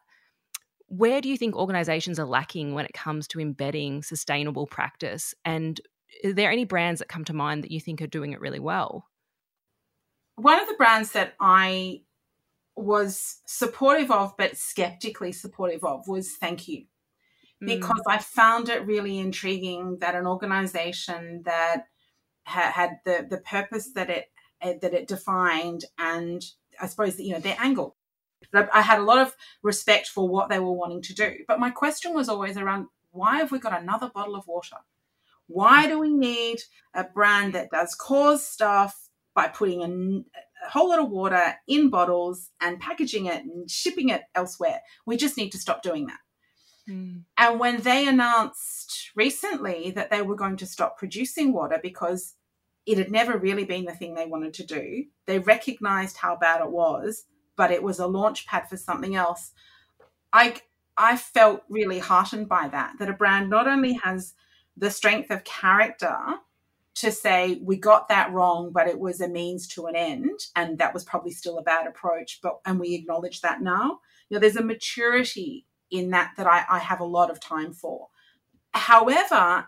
where 0.88 1.20
do 1.20 1.28
you 1.28 1.36
think 1.36 1.54
organizations 1.54 2.18
are 2.18 2.26
lacking 2.26 2.74
when 2.74 2.84
it 2.84 2.94
comes 2.94 3.28
to 3.28 3.40
embedding 3.40 4.02
sustainable 4.02 4.66
practice? 4.66 5.34
And 5.44 5.80
are 6.24 6.32
there 6.32 6.50
any 6.50 6.64
brands 6.64 6.98
that 6.98 7.08
come 7.08 7.24
to 7.26 7.34
mind 7.34 7.62
that 7.62 7.70
you 7.70 7.80
think 7.80 8.02
are 8.02 8.06
doing 8.06 8.32
it 8.32 8.40
really 8.40 8.58
well? 8.58 9.06
One 10.36 10.60
of 10.60 10.66
the 10.68 10.74
brands 10.74 11.12
that 11.12 11.34
I 11.40 12.02
was 12.74 13.40
supportive 13.44 14.10
of, 14.10 14.36
but 14.38 14.56
skeptically 14.56 15.32
supportive 15.32 15.84
of, 15.84 16.08
was 16.08 16.36
Thank 16.36 16.68
You. 16.68 16.84
Mm. 17.62 17.66
Because 17.66 18.02
mm. 18.06 18.12
I 18.12 18.18
found 18.18 18.68
it 18.68 18.86
really 18.86 19.18
intriguing 19.18 19.98
that 20.00 20.14
an 20.14 20.26
organization 20.26 21.42
that 21.44 21.86
ha- 22.44 22.72
had 22.72 23.00
the, 23.04 23.26
the 23.28 23.38
purpose 23.38 23.92
that 23.94 24.10
it 24.10 24.30
that 24.60 24.92
it 24.92 25.06
defined 25.06 25.84
and 25.98 26.42
I 26.80 26.88
suppose 26.88 27.16
you 27.20 27.32
know 27.32 27.38
their 27.38 27.56
angle 27.60 27.96
I 28.72 28.80
had 28.80 28.98
a 28.98 29.04
lot 29.04 29.18
of 29.18 29.34
respect 29.62 30.08
for 30.08 30.28
what 30.28 30.48
they 30.48 30.58
were 30.58 30.72
wanting 30.72 31.02
to 31.02 31.14
do. 31.14 31.44
But 31.46 31.60
my 31.60 31.70
question 31.70 32.14
was 32.14 32.28
always 32.28 32.56
around 32.56 32.86
why 33.10 33.38
have 33.38 33.52
we 33.52 33.58
got 33.58 33.80
another 33.80 34.10
bottle 34.14 34.36
of 34.36 34.46
water? 34.46 34.76
Why 35.46 35.86
do 35.86 35.98
we 35.98 36.10
need 36.10 36.60
a 36.94 37.04
brand 37.04 37.54
that 37.54 37.70
does 37.70 37.94
cause 37.94 38.46
stuff 38.46 39.08
by 39.34 39.48
putting 39.48 39.82
a, 39.82 40.66
a 40.66 40.70
whole 40.70 40.90
lot 40.90 40.98
of 40.98 41.10
water 41.10 41.54
in 41.66 41.90
bottles 41.90 42.50
and 42.60 42.80
packaging 42.80 43.26
it 43.26 43.44
and 43.44 43.70
shipping 43.70 44.10
it 44.10 44.22
elsewhere? 44.34 44.80
We 45.06 45.16
just 45.16 45.36
need 45.36 45.50
to 45.50 45.58
stop 45.58 45.82
doing 45.82 46.06
that. 46.06 46.18
Mm. 46.88 47.24
And 47.36 47.60
when 47.60 47.80
they 47.80 48.06
announced 48.06 49.10
recently 49.14 49.90
that 49.92 50.10
they 50.10 50.22
were 50.22 50.36
going 50.36 50.56
to 50.58 50.66
stop 50.66 50.98
producing 50.98 51.52
water 51.52 51.78
because 51.82 52.34
it 52.86 52.98
had 52.98 53.10
never 53.10 53.36
really 53.36 53.64
been 53.64 53.84
the 53.84 53.94
thing 53.94 54.14
they 54.14 54.26
wanted 54.26 54.54
to 54.54 54.66
do, 54.66 55.04
they 55.26 55.38
recognized 55.38 56.16
how 56.16 56.36
bad 56.36 56.62
it 56.62 56.70
was 56.70 57.24
but 57.58 57.72
it 57.72 57.82
was 57.82 57.98
a 57.98 58.06
launch 58.06 58.46
pad 58.46 58.70
for 58.70 58.78
something 58.78 59.14
else. 59.14 59.50
I 60.32 60.54
I 60.96 61.18
felt 61.18 61.64
really 61.68 61.98
heartened 61.98 62.48
by 62.48 62.68
that. 62.68 62.94
That 62.98 63.10
a 63.10 63.12
brand 63.12 63.50
not 63.50 63.68
only 63.68 63.94
has 64.04 64.32
the 64.76 64.90
strength 64.90 65.30
of 65.30 65.44
character 65.44 66.16
to 66.94 67.12
say 67.12 67.60
we 67.62 67.76
got 67.76 68.08
that 68.08 68.32
wrong, 68.32 68.70
but 68.72 68.88
it 68.88 68.98
was 68.98 69.20
a 69.20 69.28
means 69.28 69.68
to 69.68 69.86
an 69.86 69.96
end, 69.96 70.40
and 70.56 70.78
that 70.78 70.94
was 70.94 71.04
probably 71.04 71.32
still 71.32 71.58
a 71.58 71.62
bad 71.62 71.86
approach. 71.86 72.40
But 72.42 72.60
and 72.64 72.80
we 72.80 72.94
acknowledge 72.94 73.42
that 73.42 73.60
now. 73.60 74.00
You 74.30 74.36
know, 74.36 74.40
there's 74.40 74.56
a 74.56 74.62
maturity 74.64 75.66
in 75.90 76.10
that 76.10 76.32
that 76.36 76.46
I, 76.46 76.64
I 76.70 76.78
have 76.78 77.00
a 77.00 77.04
lot 77.04 77.30
of 77.30 77.40
time 77.40 77.72
for. 77.72 78.08
However, 78.70 79.66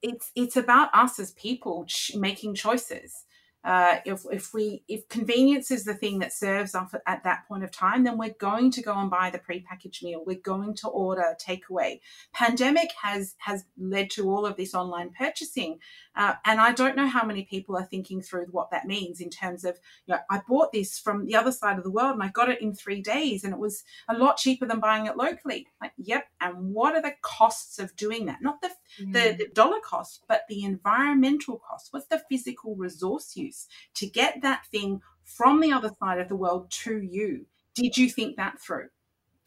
it's 0.00 0.32
it's 0.34 0.56
about 0.56 0.94
us 0.94 1.18
as 1.18 1.32
people 1.32 1.86
making 2.14 2.54
choices 2.54 3.24
uh, 3.64 3.96
if, 4.04 4.24
if 4.30 4.54
we 4.54 4.82
if 4.88 5.08
convenience 5.08 5.70
is 5.70 5.84
the 5.84 5.94
thing 5.94 6.18
that 6.20 6.32
serves 6.32 6.74
us 6.74 6.94
at 7.06 7.24
that 7.24 7.46
point 7.48 7.64
of 7.64 7.70
time 7.70 8.04
then 8.04 8.16
we're 8.16 8.34
going 8.38 8.70
to 8.70 8.82
go 8.82 8.94
and 8.94 9.10
buy 9.10 9.30
the 9.30 9.38
prepackaged 9.38 10.02
meal. 10.02 10.22
We're 10.26 10.38
going 10.38 10.74
to 10.76 10.88
order 10.88 11.34
takeaway. 11.40 12.00
Pandemic 12.32 12.90
has 13.02 13.34
has 13.38 13.64
led 13.76 14.10
to 14.10 14.30
all 14.30 14.46
of 14.46 14.56
this 14.56 14.74
online 14.74 15.10
purchasing. 15.16 15.78
Uh, 16.16 16.34
and 16.44 16.60
i 16.60 16.72
don't 16.72 16.96
know 16.96 17.06
how 17.06 17.24
many 17.24 17.44
people 17.44 17.76
are 17.76 17.84
thinking 17.84 18.20
through 18.20 18.44
what 18.50 18.72
that 18.72 18.86
means 18.86 19.20
in 19.20 19.30
terms 19.30 19.64
of 19.64 19.76
you 20.04 20.12
know 20.12 20.20
i 20.28 20.40
bought 20.48 20.72
this 20.72 20.98
from 20.98 21.26
the 21.26 21.36
other 21.36 21.52
side 21.52 21.78
of 21.78 21.84
the 21.84 21.90
world 21.90 22.14
and 22.14 22.22
i 22.24 22.28
got 22.28 22.48
it 22.48 22.60
in 22.60 22.74
three 22.74 23.00
days 23.00 23.44
and 23.44 23.52
it 23.52 23.58
was 23.60 23.84
a 24.08 24.16
lot 24.16 24.36
cheaper 24.36 24.66
than 24.66 24.80
buying 24.80 25.06
it 25.06 25.16
locally. 25.16 25.66
Like 25.80 25.92
yep. 25.96 26.26
And 26.40 26.74
what 26.74 26.94
are 26.94 27.02
the 27.02 27.14
costs 27.22 27.78
of 27.78 27.94
doing 27.96 28.26
that? 28.26 28.38
Not 28.42 28.60
the, 28.60 28.70
mm. 29.00 29.12
the, 29.12 29.44
the 29.44 29.50
dollar 29.52 29.80
cost 29.80 30.24
but 30.28 30.42
the 30.48 30.64
environmental 30.64 31.60
cost. 31.68 31.88
What's 31.90 32.06
the 32.06 32.22
physical 32.28 32.76
resource 32.76 33.36
use 33.36 33.47
use 33.48 33.66
to 33.94 34.06
get 34.06 34.42
that 34.42 34.66
thing 34.66 35.00
from 35.24 35.60
the 35.60 35.72
other 35.72 35.90
side 36.00 36.20
of 36.20 36.28
the 36.28 36.36
world 36.36 36.70
to 36.70 37.00
you. 37.02 37.46
Did 37.74 37.96
you 37.96 38.08
think 38.08 38.36
that 38.36 38.60
through? 38.60 38.88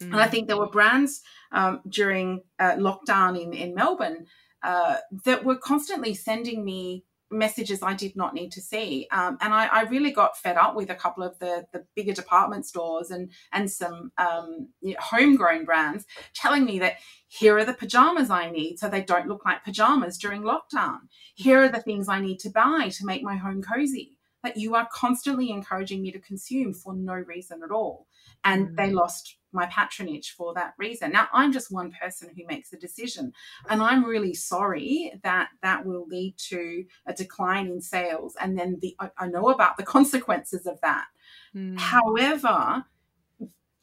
Mm-hmm. 0.00 0.12
And 0.12 0.22
I 0.22 0.28
think 0.28 0.46
there 0.46 0.58
were 0.58 0.70
brands 0.70 1.22
um, 1.52 1.80
during 1.88 2.42
uh, 2.58 2.72
lockdown 2.72 3.40
in, 3.40 3.52
in 3.52 3.74
Melbourne 3.74 4.26
uh, 4.62 4.96
that 5.24 5.44
were 5.44 5.56
constantly 5.56 6.14
sending 6.14 6.64
me 6.64 7.04
messages 7.32 7.82
I 7.82 7.94
did 7.94 8.14
not 8.16 8.34
need 8.34 8.52
to 8.52 8.60
see. 8.60 9.08
Um, 9.10 9.38
and 9.40 9.52
I, 9.52 9.66
I, 9.66 9.82
really 9.84 10.10
got 10.10 10.38
fed 10.38 10.56
up 10.56 10.74
with 10.74 10.90
a 10.90 10.94
couple 10.94 11.22
of 11.22 11.38
the, 11.38 11.66
the 11.72 11.84
bigger 11.96 12.12
department 12.12 12.66
stores 12.66 13.10
and, 13.10 13.30
and 13.52 13.70
some 13.70 14.12
um, 14.18 14.68
you 14.80 14.90
know, 14.92 15.00
homegrown 15.00 15.64
brands 15.64 16.06
telling 16.34 16.64
me 16.64 16.78
that 16.80 16.96
here 17.28 17.56
are 17.58 17.64
the 17.64 17.72
pajamas 17.72 18.30
I 18.30 18.50
need 18.50 18.78
so 18.78 18.88
they 18.88 19.02
don't 19.02 19.28
look 19.28 19.44
like 19.44 19.64
pajamas 19.64 20.18
during 20.18 20.42
lockdown. 20.42 20.98
Here 21.34 21.62
are 21.62 21.68
the 21.68 21.80
things 21.80 22.08
I 22.08 22.20
need 22.20 22.38
to 22.40 22.50
buy 22.50 22.90
to 22.92 23.06
make 23.06 23.22
my 23.22 23.36
home 23.36 23.62
cozy. 23.62 24.18
That 24.42 24.56
you 24.56 24.74
are 24.74 24.88
constantly 24.92 25.50
encouraging 25.50 26.02
me 26.02 26.10
to 26.10 26.18
consume 26.18 26.74
for 26.74 26.94
no 26.94 27.14
reason 27.14 27.62
at 27.62 27.70
all. 27.70 28.08
And 28.44 28.68
mm. 28.68 28.76
they 28.76 28.90
lost 28.90 29.36
my 29.52 29.66
patronage 29.66 30.34
for 30.36 30.54
that 30.54 30.74
reason. 30.78 31.12
Now, 31.12 31.28
I'm 31.32 31.52
just 31.52 31.70
one 31.70 31.92
person 31.92 32.30
who 32.34 32.46
makes 32.46 32.70
the 32.70 32.76
decision, 32.76 33.32
and 33.68 33.82
I'm 33.82 34.04
really 34.04 34.34
sorry 34.34 35.12
that 35.22 35.48
that 35.62 35.84
will 35.84 36.06
lead 36.06 36.34
to 36.48 36.84
a 37.06 37.12
decline 37.12 37.66
in 37.66 37.80
sales. 37.80 38.34
And 38.40 38.58
then 38.58 38.78
the 38.80 38.96
I 39.18 39.26
know 39.28 39.50
about 39.50 39.76
the 39.76 39.82
consequences 39.96 40.66
of 40.66 40.80
that. 40.80 41.06
Mm. 41.54 41.78
However, 41.78 42.84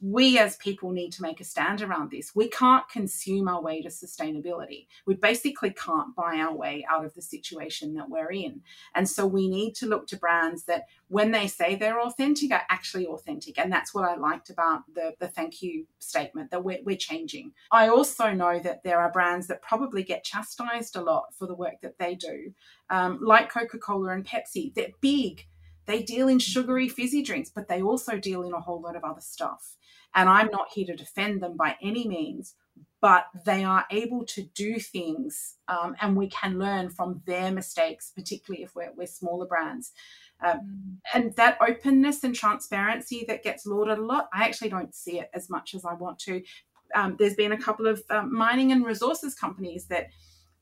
we 0.00 0.38
as 0.38 0.56
people 0.56 0.92
need 0.92 1.12
to 1.12 1.22
make 1.22 1.40
a 1.40 1.44
stand 1.44 1.82
around 1.82 2.10
this. 2.10 2.34
We 2.34 2.48
can't 2.48 2.88
consume 2.88 3.48
our 3.48 3.60
way 3.60 3.82
to 3.82 3.88
sustainability. 3.88 4.86
We 5.06 5.14
basically 5.14 5.70
can't 5.70 6.16
buy 6.16 6.36
our 6.36 6.54
way 6.54 6.86
out 6.88 7.04
of 7.04 7.14
the 7.14 7.22
situation 7.22 7.94
that 7.94 8.08
we're 8.08 8.32
in. 8.32 8.62
And 8.94 9.08
so 9.08 9.26
we 9.26 9.48
need 9.48 9.74
to 9.76 9.86
look 9.86 10.06
to 10.08 10.16
brands 10.16 10.64
that, 10.64 10.86
when 11.08 11.32
they 11.32 11.48
say 11.48 11.74
they're 11.74 12.00
authentic, 12.00 12.52
are 12.52 12.62
actually 12.70 13.06
authentic. 13.06 13.58
And 13.58 13.72
that's 13.72 13.92
what 13.92 14.08
I 14.08 14.16
liked 14.16 14.48
about 14.48 14.82
the, 14.94 15.14
the 15.18 15.28
thank 15.28 15.60
you 15.60 15.86
statement 15.98 16.50
that 16.50 16.64
we're, 16.64 16.78
we're 16.84 16.96
changing. 16.96 17.52
I 17.70 17.88
also 17.88 18.32
know 18.32 18.58
that 18.60 18.82
there 18.84 19.00
are 19.00 19.12
brands 19.12 19.48
that 19.48 19.60
probably 19.60 20.02
get 20.02 20.24
chastised 20.24 20.96
a 20.96 21.02
lot 21.02 21.34
for 21.34 21.46
the 21.46 21.54
work 21.54 21.80
that 21.82 21.98
they 21.98 22.14
do, 22.14 22.54
um, 22.88 23.18
like 23.20 23.52
Coca 23.52 23.78
Cola 23.78 24.12
and 24.12 24.24
Pepsi. 24.24 24.72
They're 24.72 24.92
big. 25.00 25.46
They 25.86 26.02
deal 26.02 26.28
in 26.28 26.38
sugary 26.38 26.88
fizzy 26.88 27.22
drinks, 27.22 27.50
but 27.50 27.66
they 27.66 27.82
also 27.82 28.16
deal 28.16 28.42
in 28.42 28.52
a 28.52 28.60
whole 28.60 28.80
lot 28.80 28.94
of 28.94 29.02
other 29.02 29.20
stuff. 29.20 29.76
And 30.14 30.28
I'm 30.28 30.50
not 30.50 30.68
here 30.72 30.86
to 30.86 30.96
defend 30.96 31.42
them 31.42 31.56
by 31.56 31.76
any 31.82 32.06
means, 32.06 32.54
but 33.00 33.26
they 33.46 33.64
are 33.64 33.86
able 33.90 34.24
to 34.26 34.42
do 34.42 34.78
things 34.78 35.56
um, 35.68 35.94
and 36.00 36.16
we 36.16 36.28
can 36.28 36.58
learn 36.58 36.90
from 36.90 37.22
their 37.26 37.50
mistakes, 37.50 38.12
particularly 38.14 38.62
if 38.62 38.74
we're, 38.74 38.92
we're 38.96 39.06
smaller 39.06 39.46
brands. 39.46 39.92
Um, 40.42 40.58
mm. 40.58 40.96
and 41.14 41.36
that 41.36 41.58
openness 41.60 42.24
and 42.24 42.34
transparency 42.34 43.24
that 43.28 43.42
gets 43.42 43.66
lauded 43.66 43.98
a 43.98 44.02
lot, 44.02 44.28
I 44.32 44.44
actually 44.44 44.70
don't 44.70 44.94
see 44.94 45.18
it 45.20 45.30
as 45.34 45.50
much 45.50 45.74
as 45.74 45.84
I 45.84 45.94
want 45.94 46.18
to. 46.20 46.42
Um, 46.94 47.16
there's 47.18 47.34
been 47.34 47.52
a 47.52 47.60
couple 47.60 47.86
of 47.86 48.02
um, 48.10 48.34
mining 48.34 48.72
and 48.72 48.84
resources 48.84 49.34
companies 49.34 49.86
that 49.86 50.08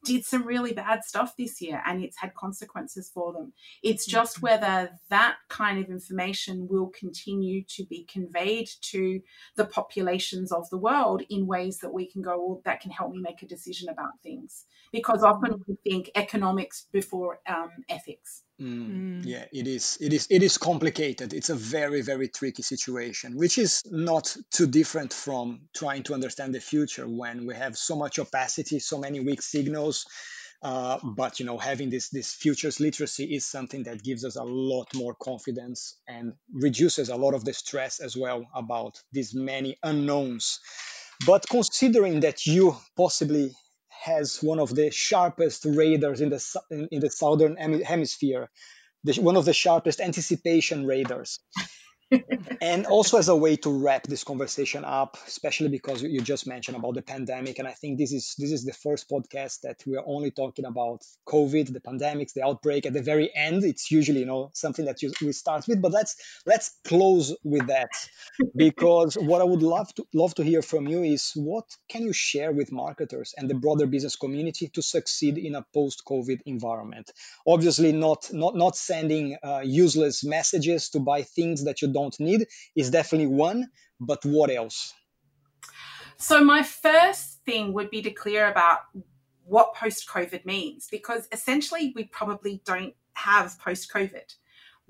did 0.04 0.24
some 0.24 0.46
really 0.46 0.72
bad 0.72 1.04
stuff 1.04 1.34
this 1.36 1.60
year 1.60 1.82
and 1.86 2.02
it's 2.02 2.18
had 2.18 2.34
consequences 2.34 3.10
for 3.12 3.32
them. 3.32 3.52
It's 3.82 4.06
just 4.06 4.36
mm-hmm. 4.36 4.46
whether 4.46 4.90
that 5.10 5.36
kind 5.48 5.82
of 5.82 5.90
information 5.90 6.68
will 6.68 6.88
continue 6.88 7.64
to 7.64 7.84
be 7.84 8.04
conveyed 8.04 8.68
to 8.82 9.20
the 9.56 9.64
populations 9.64 10.52
of 10.52 10.68
the 10.70 10.78
world 10.78 11.22
in 11.28 11.46
ways 11.46 11.78
that 11.78 11.92
we 11.92 12.10
can 12.10 12.22
go, 12.22 12.38
well, 12.38 12.62
that 12.64 12.80
can 12.80 12.90
help 12.90 13.12
me 13.12 13.20
make 13.20 13.42
a 13.42 13.46
decision 13.46 13.88
about 13.88 14.20
things. 14.22 14.66
Because 14.92 15.22
often 15.22 15.52
mm-hmm. 15.52 15.72
we 15.72 15.90
think 15.90 16.10
economics 16.14 16.86
before 16.92 17.40
um, 17.46 17.70
ethics. 17.88 18.42
Mm, 18.60 19.20
mm. 19.20 19.22
Yeah, 19.24 19.44
it 19.52 19.68
is. 19.68 19.98
It 20.00 20.12
is. 20.12 20.26
It 20.30 20.42
is 20.42 20.58
complicated. 20.58 21.32
It's 21.32 21.50
a 21.50 21.54
very, 21.54 22.02
very 22.02 22.28
tricky 22.28 22.62
situation, 22.62 23.36
which 23.36 23.56
is 23.56 23.82
not 23.86 24.36
too 24.50 24.66
different 24.66 25.12
from 25.12 25.68
trying 25.76 26.02
to 26.04 26.14
understand 26.14 26.54
the 26.54 26.60
future 26.60 27.06
when 27.06 27.46
we 27.46 27.54
have 27.54 27.76
so 27.76 27.94
much 27.94 28.18
opacity, 28.18 28.80
so 28.80 28.98
many 28.98 29.20
weak 29.20 29.42
signals. 29.42 30.06
Uh, 30.60 30.98
but 31.04 31.38
you 31.38 31.46
know, 31.46 31.56
having 31.56 31.88
this 31.88 32.08
this 32.08 32.32
futures 32.34 32.80
literacy 32.80 33.32
is 33.32 33.46
something 33.46 33.84
that 33.84 34.02
gives 34.02 34.24
us 34.24 34.34
a 34.34 34.42
lot 34.42 34.88
more 34.92 35.14
confidence 35.14 35.96
and 36.08 36.32
reduces 36.52 37.10
a 37.10 37.16
lot 37.16 37.34
of 37.34 37.44
the 37.44 37.52
stress 37.54 38.00
as 38.00 38.16
well 38.16 38.44
about 38.52 39.00
these 39.12 39.34
many 39.34 39.78
unknowns. 39.84 40.58
But 41.26 41.46
considering 41.48 42.20
that 42.20 42.44
you 42.46 42.76
possibly 42.96 43.52
has 44.02 44.38
one 44.42 44.58
of 44.58 44.74
the 44.74 44.90
sharpest 44.90 45.64
radars 45.64 46.20
in 46.20 46.30
the 46.30 46.56
in, 46.70 46.88
in 46.92 47.00
the 47.00 47.10
southern 47.10 47.56
hemisphere, 47.56 48.50
the, 49.04 49.14
one 49.20 49.36
of 49.36 49.44
the 49.44 49.52
sharpest 49.52 50.00
anticipation 50.00 50.86
radars 50.86 51.40
and 52.60 52.86
also 52.86 53.18
as 53.18 53.28
a 53.28 53.36
way 53.36 53.56
to 53.56 53.70
wrap 53.70 54.04
this 54.04 54.24
conversation 54.24 54.84
up 54.84 55.18
especially 55.26 55.68
because 55.68 56.02
you 56.02 56.20
just 56.20 56.46
mentioned 56.46 56.76
about 56.76 56.94
the 56.94 57.02
pandemic 57.02 57.58
and 57.58 57.68
i 57.68 57.72
think 57.72 57.98
this 57.98 58.12
is 58.12 58.34
this 58.38 58.50
is 58.50 58.64
the 58.64 58.72
first 58.72 59.10
podcast 59.10 59.60
that 59.62 59.76
we 59.86 59.96
are 59.96 60.04
only 60.06 60.30
talking 60.30 60.64
about 60.64 61.02
covid 61.26 61.72
the 61.72 61.80
pandemics 61.80 62.32
the 62.32 62.44
outbreak. 62.44 62.86
At 62.86 62.92
the 62.92 63.02
very 63.02 63.30
end 63.34 63.64
it's 63.64 63.90
usually 63.90 64.20
you 64.20 64.26
know 64.26 64.50
something 64.54 64.84
that 64.86 65.02
you, 65.02 65.12
we 65.20 65.32
start 65.32 65.66
with 65.68 65.82
but 65.82 65.92
let's 65.92 66.16
let's 66.46 66.76
close 66.84 67.36
with 67.44 67.66
that. 67.68 67.90
Because 68.54 69.14
what 69.14 69.40
i 69.40 69.44
would 69.44 69.62
love 69.62 69.92
to 69.94 70.06
love 70.14 70.34
to 70.36 70.44
hear 70.44 70.62
from 70.62 70.86
you 70.86 71.02
is 71.02 71.32
what 71.34 71.64
can 71.88 72.02
you 72.02 72.12
share 72.12 72.52
with 72.52 72.72
marketers 72.72 73.34
and 73.36 73.48
the 73.48 73.54
broader 73.54 73.86
business 73.86 74.16
community 74.16 74.68
to 74.74 74.82
succeed 74.82 75.38
in 75.38 75.54
a 75.54 75.64
post 75.74 76.02
covid 76.06 76.40
environment? 76.46 77.10
Obviously 77.46 77.92
not 77.92 78.30
not 78.32 78.54
not 78.56 78.76
sending 78.76 79.36
uh, 79.42 79.60
useless 79.64 80.24
messages 80.24 80.90
to 80.90 81.00
buy 81.00 81.22
things 81.22 81.64
that 81.64 81.82
you 81.82 81.92
don't 81.92 81.97
need 82.18 82.46
is 82.76 82.90
definitely 82.90 83.28
one, 83.28 83.70
but 84.00 84.24
what 84.24 84.50
else? 84.50 84.94
So, 86.16 86.42
my 86.42 86.62
first 86.62 87.44
thing 87.44 87.72
would 87.74 87.90
be 87.90 88.02
to 88.02 88.10
clear 88.10 88.48
about 88.48 88.80
what 89.44 89.74
post 89.74 90.08
COVID 90.08 90.44
means, 90.44 90.88
because 90.90 91.28
essentially 91.32 91.92
we 91.94 92.04
probably 92.04 92.60
don't 92.64 92.94
have 93.14 93.58
post 93.58 93.92
COVID. 93.92 94.34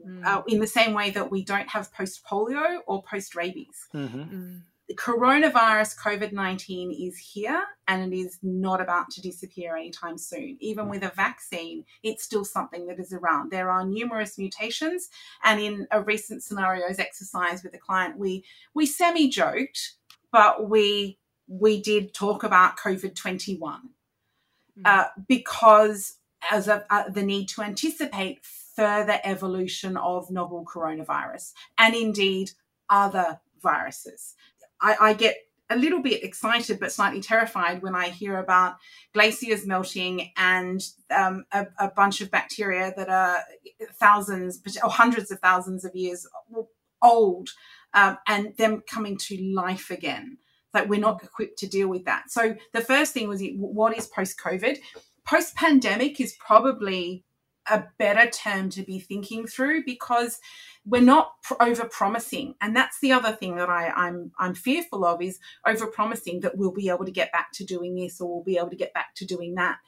Mm. 0.07 0.25
Uh, 0.25 0.43
in 0.47 0.61
the 0.61 0.67
same 0.67 0.95
way 0.95 1.11
that 1.11 1.29
we 1.29 1.45
don't 1.45 1.69
have 1.71 1.93
post 1.93 2.25
polio 2.25 2.79
or 2.87 3.03
post 3.03 3.35
rabies. 3.35 3.89
Mm-hmm. 3.93 4.21
Mm 4.21 4.61
coronavirus 4.95 5.99
COVID 5.99 6.33
19 6.33 6.93
is 6.93 7.19
here 7.19 7.63
and 7.87 8.13
it 8.13 8.17
is 8.17 8.39
not 8.43 8.81
about 8.81 9.11
to 9.11 9.21
disappear 9.21 9.77
anytime 9.77 10.17
soon. 10.17 10.57
Even 10.61 10.89
with 10.89 11.03
a 11.03 11.13
vaccine, 11.15 11.85
it's 12.03 12.25
still 12.25 12.45
something 12.45 12.87
that 12.87 12.99
is 12.99 13.13
around. 13.13 13.51
There 13.51 13.71
are 13.71 13.85
numerous 13.85 14.39
mutations. 14.39 15.09
And 15.45 15.61
in 15.61 15.87
a 15.91 16.03
recent 16.03 16.43
scenarios 16.43 16.99
exercise 16.99 17.63
with 17.63 17.75
a 17.75 17.79
client, 17.79 18.19
we, 18.19 18.45
we 18.75 18.87
semi 18.87 19.29
joked, 19.29 19.95
but 20.33 20.69
we, 20.69 21.19
we 21.47 21.81
did 21.81 22.15
talk 22.15 22.43
about 22.43 22.79
COVID 22.79 23.15
21 23.15 23.81
mm. 24.79 24.83
uh, 24.85 25.09
because 25.27 26.15
as 26.51 26.69
a, 26.69 26.85
uh, 26.91 27.09
the 27.11 27.23
need 27.23 27.49
to 27.51 27.63
anticipate 27.63 28.45
further 28.45 29.19
evolution 29.25 29.97
of 29.97 30.31
novel 30.31 30.65
coronavirus 30.65 31.53
and 31.79 31.95
indeed 31.95 32.53
other 32.89 33.41
viruses. 33.61 34.35
I, 34.81 34.97
I 35.01 35.13
get 35.15 35.37
a 35.71 35.77
little 35.77 36.01
bit 36.01 36.25
excited 36.25 36.81
but 36.81 36.93
slightly 36.93 37.21
terrified 37.21 37.83
when 37.83 37.95
I 37.95 38.09
hear 38.09 38.39
about 38.39 38.77
glaciers 39.13 39.67
melting 39.67 40.31
and 40.37 40.83
um, 41.15 41.45
a, 41.53 41.67
a, 41.79 41.91
bunch 41.91 42.21
of 42.21 42.31
bacteria 42.31 42.93
that 42.97 43.09
are 43.09 43.41
thousands 43.95 44.61
or 44.83 44.89
hundreds 44.91 45.31
of 45.31 45.41
thousands 45.41 45.85
of 45.85 45.95
years 45.95 46.27
old 47.03 47.51
um, 47.95 48.17
and 48.27 48.57
them 48.57 48.83
coming 48.89 49.19
to 49.19 49.53
life 49.55 49.91
again. 49.91 50.39
Like 50.73 50.89
we're 50.89 51.01
not 51.01 51.23
equipped 51.23 51.59
to 51.59 51.67
deal 51.67 51.89
with 51.89 52.05
that. 52.05 52.31
So 52.31 52.57
the 52.73 52.81
first 52.81 53.13
thing 53.13 53.29
was 53.29 53.43
what 53.57 53.97
is 53.97 54.07
post 54.07 54.39
COVID? 54.39 54.79
Post 55.25 55.55
pandemic 55.55 56.21
is 56.21 56.35
probably 56.39 57.25
a 57.71 57.85
better 57.99 58.29
term 58.31 58.71
to 58.71 58.83
be 58.83 58.99
thinking 58.99 59.47
through 59.47 59.85
because 59.85 60.41
we're 60.85 61.03
not 61.03 61.33
over 61.61 61.85
promising 61.85 62.55
and 62.61 62.75
that's 62.75 62.99
the 63.01 63.13
other 63.13 63.33
thing 63.33 63.57
that 63.57 63.69
I, 63.69 63.89
I'm 63.91 64.33
I'm 64.39 64.55
fearful 64.55 65.05
of 65.05 65.23
is 65.23 65.39
over 65.67 65.87
promising 65.87 66.41
that 66.41 66.57
we'll 66.57 66.73
be 66.73 66.89
able 66.89 67.05
to 67.05 67.11
get 67.11 67.33
back 67.33 67.53
to 67.55 67.65
doing 67.65 67.95
this 67.95 68.21
or 68.21 68.29
we'll 68.29 68.45
be 68.45 68.57
able 68.57 68.71
to 68.71 68.77
get 68.77 68.95
back 68.95 69.15
to 69.17 69.27
doing 69.27 69.55
that. 69.55 69.79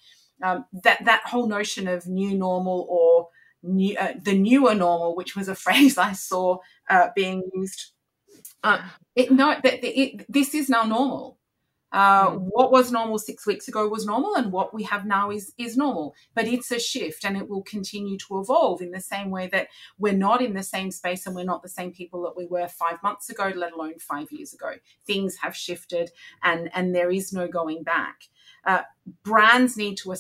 Um, 0.42 0.64
that 0.84 1.04
that 1.04 1.22
whole 1.26 1.46
notion 1.46 1.88
of 1.88 2.06
new 2.06 2.36
normal 2.36 2.86
or 2.88 3.28
new, 3.62 3.96
uh, 3.96 4.14
the 4.22 4.38
newer 4.38 4.74
normal 4.74 5.16
which 5.16 5.36
was 5.36 5.48
a 5.48 5.54
phrase 5.66 5.98
I 5.98 6.12
saw 6.12 6.58
uh, 6.88 7.08
being 7.14 7.42
used. 7.54 7.92
Uh, 8.62 8.82
it 9.16 9.30
no 9.30 9.56
that 9.62 9.84
it, 9.84 10.26
this 10.28 10.54
is 10.54 10.68
now 10.68 10.84
normal 10.84 11.39
uh, 11.92 12.31
mm. 12.31 12.38
what 12.50 12.70
was 12.70 12.92
normal 12.92 13.18
six 13.18 13.46
weeks 13.46 13.68
ago 13.68 13.88
was 13.88 14.07
normal, 14.07 14.35
and 14.35 14.53
what 14.53 14.72
we 14.72 14.83
have 14.85 15.07
now 15.07 15.31
is 15.31 15.53
is 15.59 15.76
normal. 15.76 16.14
But 16.35 16.46
it's 16.46 16.70
a 16.70 16.79
shift, 16.79 17.24
and 17.24 17.37
it 17.37 17.48
will 17.48 17.62
continue 17.62 18.18
to 18.18 18.40
evolve 18.40 18.81
in 18.81 18.90
the 18.90 19.00
same 19.00 19.31
way 19.31 19.48
that 19.48 19.68
we're 19.98 20.12
not 20.12 20.42
in 20.42 20.55
the 20.55 20.62
same 20.62 20.90
space, 20.90 21.26
and 21.26 21.35
we're 21.35 21.44
not 21.44 21.62
the 21.62 21.68
same 21.68 21.92
people 21.92 22.22
that 22.22 22.37
we 22.37 22.46
were 22.46 22.68
five 22.68 23.03
months 23.03 23.31
ago, 23.31 23.53
let 23.55 23.72
alone 23.72 23.98
five 23.98 24.31
years 24.31 24.53
ago. 24.53 24.74
Things 25.07 25.37
have 25.42 25.57
shifted, 25.57 26.11
and 26.42 26.70
and 26.74 26.94
there 26.94 27.11
is 27.11 27.33
no 27.33 27.48
going 27.48 27.83
back. 27.83 28.29
Uh, 28.64 28.82
brands 29.22 29.76
need 29.76 29.96
to 29.96 30.14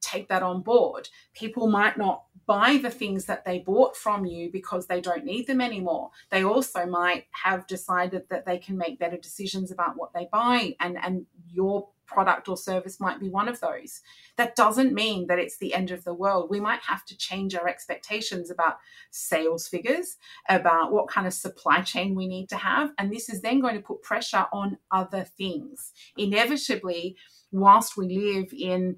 take 0.00 0.28
that 0.28 0.42
on 0.42 0.62
board. 0.62 1.08
People 1.34 1.68
might 1.68 1.98
not 1.98 2.24
buy 2.46 2.78
the 2.82 2.90
things 2.90 3.26
that 3.26 3.44
they 3.44 3.60
bought 3.60 3.96
from 3.96 4.26
you 4.26 4.50
because 4.50 4.86
they 4.86 5.00
don't 5.00 5.24
need 5.24 5.46
them 5.46 5.60
anymore. 5.60 6.10
They 6.30 6.44
also 6.44 6.86
might 6.86 7.26
have 7.30 7.66
decided 7.66 8.28
that 8.30 8.46
they 8.46 8.58
can 8.58 8.76
make 8.76 8.98
better 8.98 9.16
decisions 9.16 9.70
about 9.70 9.96
what 9.96 10.12
they 10.12 10.28
buy, 10.30 10.74
and, 10.80 10.98
and 11.02 11.26
your 11.48 11.88
product 12.04 12.48
or 12.48 12.56
service 12.56 13.00
might 13.00 13.18
be 13.20 13.28
one 13.28 13.48
of 13.48 13.60
those. 13.60 14.02
That 14.36 14.54
doesn't 14.54 14.92
mean 14.92 15.28
that 15.28 15.38
it's 15.38 15.56
the 15.58 15.72
end 15.72 15.90
of 15.90 16.04
the 16.04 16.12
world. 16.12 16.50
We 16.50 16.60
might 16.60 16.80
have 16.80 17.04
to 17.06 17.16
change 17.16 17.54
our 17.54 17.66
expectations 17.66 18.50
about 18.50 18.78
sales 19.10 19.66
figures, 19.66 20.16
about 20.48 20.92
what 20.92 21.08
kind 21.08 21.26
of 21.26 21.32
supply 21.32 21.80
chain 21.80 22.14
we 22.14 22.26
need 22.26 22.48
to 22.50 22.56
have. 22.56 22.92
And 22.98 23.10
this 23.10 23.28
is 23.28 23.40
then 23.40 23.60
going 23.60 23.76
to 23.76 23.80
put 23.80 24.02
pressure 24.02 24.46
on 24.52 24.78
other 24.90 25.24
things. 25.24 25.92
Inevitably, 26.18 27.16
whilst 27.52 27.96
we 27.96 28.18
live 28.18 28.52
in 28.52 28.96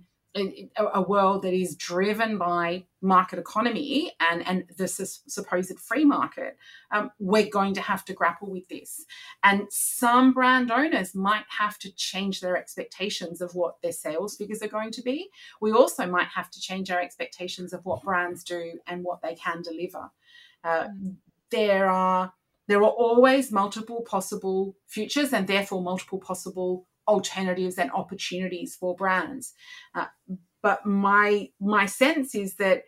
a 0.76 1.00
world 1.00 1.42
that 1.42 1.54
is 1.54 1.76
driven 1.76 2.38
by 2.38 2.84
market 3.00 3.38
economy 3.38 4.10
and, 4.18 4.44
and 4.46 4.64
the 4.76 4.88
supposed 4.88 5.78
free 5.78 6.04
market, 6.04 6.56
um, 6.90 7.12
we're 7.20 7.48
going 7.48 7.72
to 7.72 7.80
have 7.80 8.04
to 8.04 8.12
grapple 8.12 8.50
with 8.50 8.66
this. 8.68 9.04
And 9.44 9.66
some 9.70 10.32
brand 10.32 10.72
owners 10.72 11.14
might 11.14 11.44
have 11.48 11.78
to 11.78 11.94
change 11.94 12.40
their 12.40 12.56
expectations 12.56 13.40
of 13.40 13.54
what 13.54 13.80
their 13.80 13.92
sales 13.92 14.36
figures 14.36 14.60
are 14.60 14.68
going 14.68 14.90
to 14.92 15.02
be. 15.02 15.28
We 15.60 15.70
also 15.70 16.04
might 16.06 16.28
have 16.34 16.50
to 16.50 16.60
change 16.60 16.90
our 16.90 17.00
expectations 17.00 17.72
of 17.72 17.84
what 17.84 18.02
brands 18.02 18.42
do 18.42 18.80
and 18.88 19.04
what 19.04 19.22
they 19.22 19.36
can 19.36 19.62
deliver. 19.62 20.10
Uh, 20.64 20.88
there 21.50 21.88
are 21.88 22.32
there 22.66 22.82
are 22.82 22.90
always 22.90 23.52
multiple 23.52 24.00
possible 24.00 24.74
futures 24.86 25.34
and 25.34 25.46
therefore 25.46 25.82
multiple 25.82 26.18
possible 26.18 26.86
alternatives 27.06 27.78
and 27.78 27.90
opportunities 27.92 28.76
for 28.76 28.94
brands. 28.94 29.54
Uh, 29.94 30.06
but 30.62 30.84
my 30.86 31.48
my 31.60 31.86
sense 31.86 32.34
is 32.34 32.56
that 32.56 32.84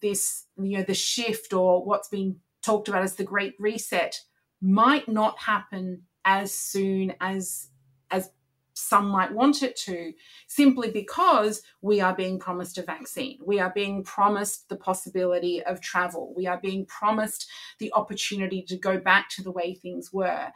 this 0.00 0.46
you 0.56 0.78
know 0.78 0.84
the 0.84 0.94
shift 0.94 1.52
or 1.52 1.84
what's 1.84 2.08
been 2.08 2.36
talked 2.62 2.88
about 2.88 3.02
as 3.02 3.16
the 3.16 3.24
great 3.24 3.54
reset 3.58 4.20
might 4.60 5.08
not 5.08 5.38
happen 5.40 6.02
as 6.24 6.52
soon 6.52 7.14
as 7.20 7.68
as 8.10 8.30
some 8.74 9.08
might 9.08 9.32
want 9.32 9.62
it 9.62 9.76
to 9.76 10.12
simply 10.46 10.90
because 10.90 11.62
we 11.82 12.00
are 12.00 12.14
being 12.14 12.38
promised 12.38 12.78
a 12.78 12.82
vaccine. 12.82 13.38
We 13.44 13.60
are 13.60 13.72
being 13.74 14.02
promised 14.02 14.68
the 14.68 14.76
possibility 14.76 15.62
of 15.62 15.80
travel. 15.80 16.32
We 16.36 16.46
are 16.46 16.58
being 16.58 16.86
promised 16.86 17.50
the 17.78 17.92
opportunity 17.92 18.62
to 18.68 18.76
go 18.78 18.98
back 18.98 19.28
to 19.30 19.42
the 19.42 19.52
way 19.52 19.74
things 19.74 20.10
were. 20.12 20.48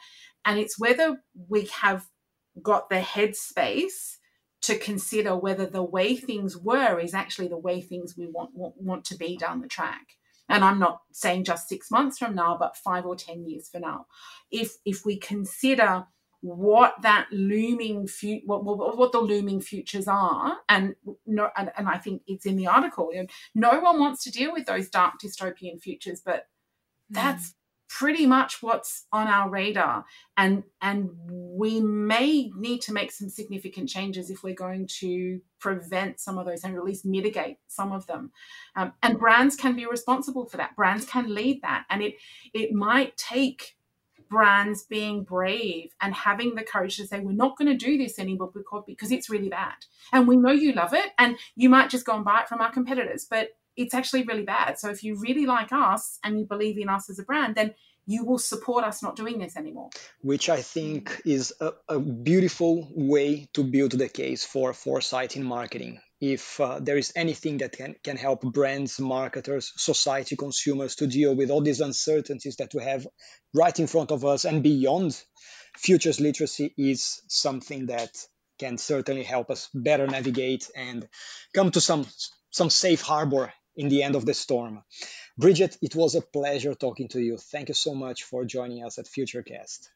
And 0.44 0.58
it's 0.58 0.78
whether 0.78 1.22
we 1.48 1.66
have 1.66 2.06
got 2.62 2.88
the 2.88 2.96
headspace 3.00 4.16
to 4.62 4.78
consider 4.78 5.36
whether 5.36 5.66
the 5.66 5.82
way 5.82 6.16
things 6.16 6.56
were 6.56 6.98
is 6.98 7.14
actually 7.14 7.48
the 7.48 7.58
way 7.58 7.80
things 7.80 8.16
we 8.16 8.26
want, 8.26 8.50
want, 8.54 8.74
want 8.80 9.04
to 9.06 9.16
be 9.16 9.36
down 9.36 9.60
the 9.60 9.68
track. 9.68 10.16
And 10.48 10.64
i'm 10.64 10.78
not 10.78 11.00
saying 11.12 11.42
just 11.42 11.68
six 11.68 11.90
months 11.90 12.18
from 12.18 12.36
now 12.36 12.56
but 12.58 12.76
five 12.76 13.04
or 13.04 13.16
ten 13.16 13.48
years 13.48 13.68
from 13.68 13.82
now. 13.82 14.06
If 14.50 14.74
if 14.84 15.04
we 15.04 15.18
consider 15.18 16.06
what 16.40 16.94
that 17.02 17.26
looming 17.32 18.06
future 18.06 18.46
what, 18.46 18.64
what, 18.64 18.96
what, 18.96 19.10
the 19.10 19.18
looming 19.18 19.60
futures 19.60 20.06
are 20.06 20.58
and 20.68 20.94
no 21.26 21.48
and, 21.56 21.72
and 21.76 21.88
i 21.88 21.98
think 21.98 22.22
it's 22.28 22.46
in 22.46 22.56
the 22.56 22.66
article 22.66 23.10
you 23.12 23.22
know, 23.22 23.28
no 23.72 23.80
one 23.80 23.98
wants 23.98 24.22
to 24.22 24.30
deal 24.30 24.52
with 24.52 24.66
those 24.66 24.88
dark 24.88 25.14
dystopian 25.22 25.80
futures 25.80 26.20
but 26.24 26.46
hmm. 27.08 27.14
that's 27.14 27.54
pretty 27.88 28.26
much 28.26 28.62
what's 28.62 29.06
on 29.12 29.26
our 29.26 29.48
radar. 29.48 30.04
And 30.36 30.64
and 30.80 31.10
we 31.28 31.80
may 31.80 32.50
need 32.56 32.80
to 32.82 32.92
make 32.92 33.12
some 33.12 33.28
significant 33.28 33.88
changes 33.88 34.30
if 34.30 34.42
we're 34.42 34.54
going 34.54 34.88
to 35.00 35.40
prevent 35.58 36.20
some 36.20 36.38
of 36.38 36.46
those 36.46 36.64
and 36.64 36.76
at 36.76 36.84
least 36.84 37.04
mitigate 37.04 37.58
some 37.68 37.92
of 37.92 38.06
them. 38.06 38.32
Um, 38.74 38.92
and 39.02 39.18
brands 39.18 39.56
can 39.56 39.76
be 39.76 39.86
responsible 39.86 40.46
for 40.46 40.56
that. 40.56 40.76
Brands 40.76 41.06
can 41.06 41.34
lead 41.34 41.62
that. 41.62 41.84
And 41.90 42.02
it 42.02 42.14
it 42.52 42.72
might 42.72 43.16
take 43.16 43.76
brands 44.28 44.82
being 44.82 45.22
brave 45.22 45.90
and 46.00 46.12
having 46.12 46.56
the 46.56 46.64
courage 46.64 46.96
to 46.96 47.06
say 47.06 47.20
we're 47.20 47.30
not 47.30 47.56
going 47.56 47.68
to 47.68 47.76
do 47.76 47.96
this 47.96 48.18
anymore 48.18 48.50
because 48.52 48.82
because 48.86 49.12
it's 49.12 49.30
really 49.30 49.48
bad. 49.48 49.74
And 50.12 50.26
we 50.26 50.36
know 50.36 50.50
you 50.50 50.72
love 50.72 50.94
it 50.94 51.12
and 51.18 51.36
you 51.54 51.68
might 51.68 51.90
just 51.90 52.06
go 52.06 52.16
and 52.16 52.24
buy 52.24 52.40
it 52.40 52.48
from 52.48 52.60
our 52.60 52.72
competitors 52.72 53.26
but 53.28 53.50
it's 53.76 53.94
actually 53.94 54.22
really 54.24 54.44
bad. 54.44 54.78
So 54.78 54.90
if 54.90 55.02
you 55.02 55.18
really 55.20 55.46
like 55.46 55.72
us 55.72 56.18
and 56.24 56.38
you 56.38 56.46
believe 56.46 56.78
in 56.78 56.88
us 56.88 57.10
as 57.10 57.18
a 57.18 57.24
brand, 57.24 57.54
then 57.54 57.74
you 58.06 58.24
will 58.24 58.38
support 58.38 58.84
us 58.84 59.02
not 59.02 59.16
doing 59.16 59.38
this 59.38 59.56
anymore. 59.56 59.90
Which 60.22 60.48
I 60.48 60.62
think 60.62 61.20
is 61.24 61.52
a, 61.60 61.72
a 61.88 61.98
beautiful 61.98 62.88
way 62.94 63.48
to 63.54 63.64
build 63.64 63.92
the 63.92 64.08
case 64.08 64.44
for 64.44 64.72
foresight 64.72 65.36
in 65.36 65.42
marketing. 65.42 66.00
If 66.20 66.60
uh, 66.60 66.78
there 66.80 66.96
is 66.96 67.12
anything 67.14 67.58
that 67.58 67.72
can, 67.72 67.96
can 68.02 68.16
help 68.16 68.40
brands, 68.40 68.98
marketers, 68.98 69.72
society, 69.76 70.36
consumers 70.36 70.96
to 70.96 71.06
deal 71.06 71.34
with 71.34 71.50
all 71.50 71.60
these 71.60 71.80
uncertainties 71.80 72.56
that 72.56 72.72
we 72.72 72.82
have 72.84 73.06
right 73.52 73.78
in 73.78 73.86
front 73.86 74.12
of 74.12 74.24
us 74.24 74.44
and 74.44 74.62
beyond, 74.62 75.20
futures 75.76 76.20
literacy 76.20 76.72
is 76.78 77.20
something 77.28 77.86
that 77.86 78.10
can 78.58 78.78
certainly 78.78 79.24
help 79.24 79.50
us 79.50 79.68
better 79.74 80.06
navigate 80.06 80.70
and 80.74 81.06
come 81.54 81.70
to 81.70 81.80
some 81.80 82.06
some 82.50 82.70
safe 82.70 83.02
harbor 83.02 83.52
in 83.76 83.88
the 83.88 84.02
end 84.02 84.16
of 84.16 84.24
the 84.24 84.34
storm. 84.34 84.82
Bridget, 85.38 85.76
it 85.82 85.94
was 85.94 86.14
a 86.14 86.22
pleasure 86.22 86.74
talking 86.74 87.08
to 87.08 87.20
you. 87.20 87.36
Thank 87.36 87.68
you 87.68 87.74
so 87.74 87.94
much 87.94 88.24
for 88.24 88.44
joining 88.44 88.84
us 88.84 88.98
at 88.98 89.06
Futurecast. 89.06 89.88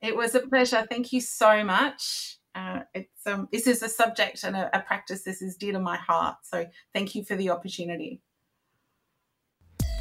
It 0.00 0.16
was 0.16 0.34
a 0.34 0.40
pleasure. 0.40 0.86
Thank 0.88 1.12
you 1.12 1.20
so 1.20 1.64
much. 1.64 2.38
Uh, 2.54 2.80
it's 2.92 3.26
um, 3.26 3.48
this 3.50 3.66
is 3.66 3.82
a 3.82 3.88
subject 3.88 4.44
and 4.44 4.54
a, 4.54 4.76
a 4.76 4.80
practice 4.80 5.22
this 5.22 5.40
is 5.40 5.56
dear 5.56 5.72
to 5.72 5.80
my 5.80 5.96
heart. 5.96 6.36
So 6.42 6.66
thank 6.92 7.14
you 7.14 7.24
for 7.24 7.34
the 7.34 7.48
opportunity. 7.48 8.20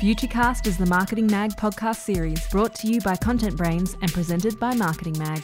Futurecast 0.01 0.65
is 0.67 0.77
the 0.77 0.85
Marketing 0.87 1.27
Mag 1.27 1.51
podcast 1.51 1.97
series 1.97 2.45
brought 2.49 2.73
to 2.75 2.87
you 2.87 2.99
by 3.01 3.15
Content 3.15 3.55
Brains 3.55 3.95
and 4.01 4.11
presented 4.11 4.59
by 4.59 4.73
Marketing 4.73 5.17
Mag. 5.17 5.43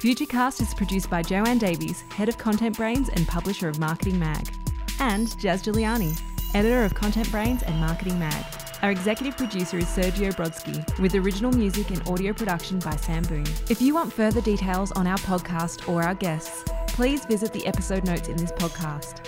Futurecast 0.00 0.60
is 0.60 0.74
produced 0.74 1.08
by 1.08 1.22
Joanne 1.22 1.58
Davies, 1.58 2.02
head 2.12 2.28
of 2.28 2.36
Content 2.36 2.76
Brains 2.76 3.08
and 3.08 3.26
publisher 3.26 3.68
of 3.70 3.78
Marketing 3.78 4.18
Mag, 4.18 4.46
and 5.00 5.36
Jazz 5.40 5.62
Giuliani, 5.62 6.14
editor 6.54 6.84
of 6.84 6.94
Content 6.94 7.30
Brains 7.30 7.62
and 7.62 7.78
Marketing 7.80 8.18
Mag. 8.18 8.44
Our 8.82 8.90
executive 8.90 9.36
producer 9.36 9.78
is 9.78 9.86
Sergio 9.86 10.32
Brodsky, 10.34 10.98
with 11.00 11.14
original 11.14 11.52
music 11.52 11.90
and 11.90 12.06
audio 12.08 12.32
production 12.32 12.78
by 12.78 12.94
Sam 12.96 13.22
Boone. 13.24 13.46
If 13.68 13.80
you 13.80 13.94
want 13.94 14.12
further 14.12 14.40
details 14.40 14.92
on 14.92 15.06
our 15.06 15.18
podcast 15.18 15.88
or 15.88 16.02
our 16.02 16.14
guests, 16.14 16.64
please 16.88 17.24
visit 17.24 17.52
the 17.52 17.66
episode 17.66 18.04
notes 18.04 18.28
in 18.28 18.36
this 18.36 18.52
podcast. 18.52 19.26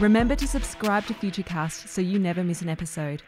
Remember 0.00 0.36
to 0.36 0.46
subscribe 0.46 1.06
to 1.06 1.14
Futurecast 1.14 1.88
so 1.88 2.00
you 2.00 2.18
never 2.18 2.44
miss 2.44 2.62
an 2.62 2.68
episode. 2.68 3.22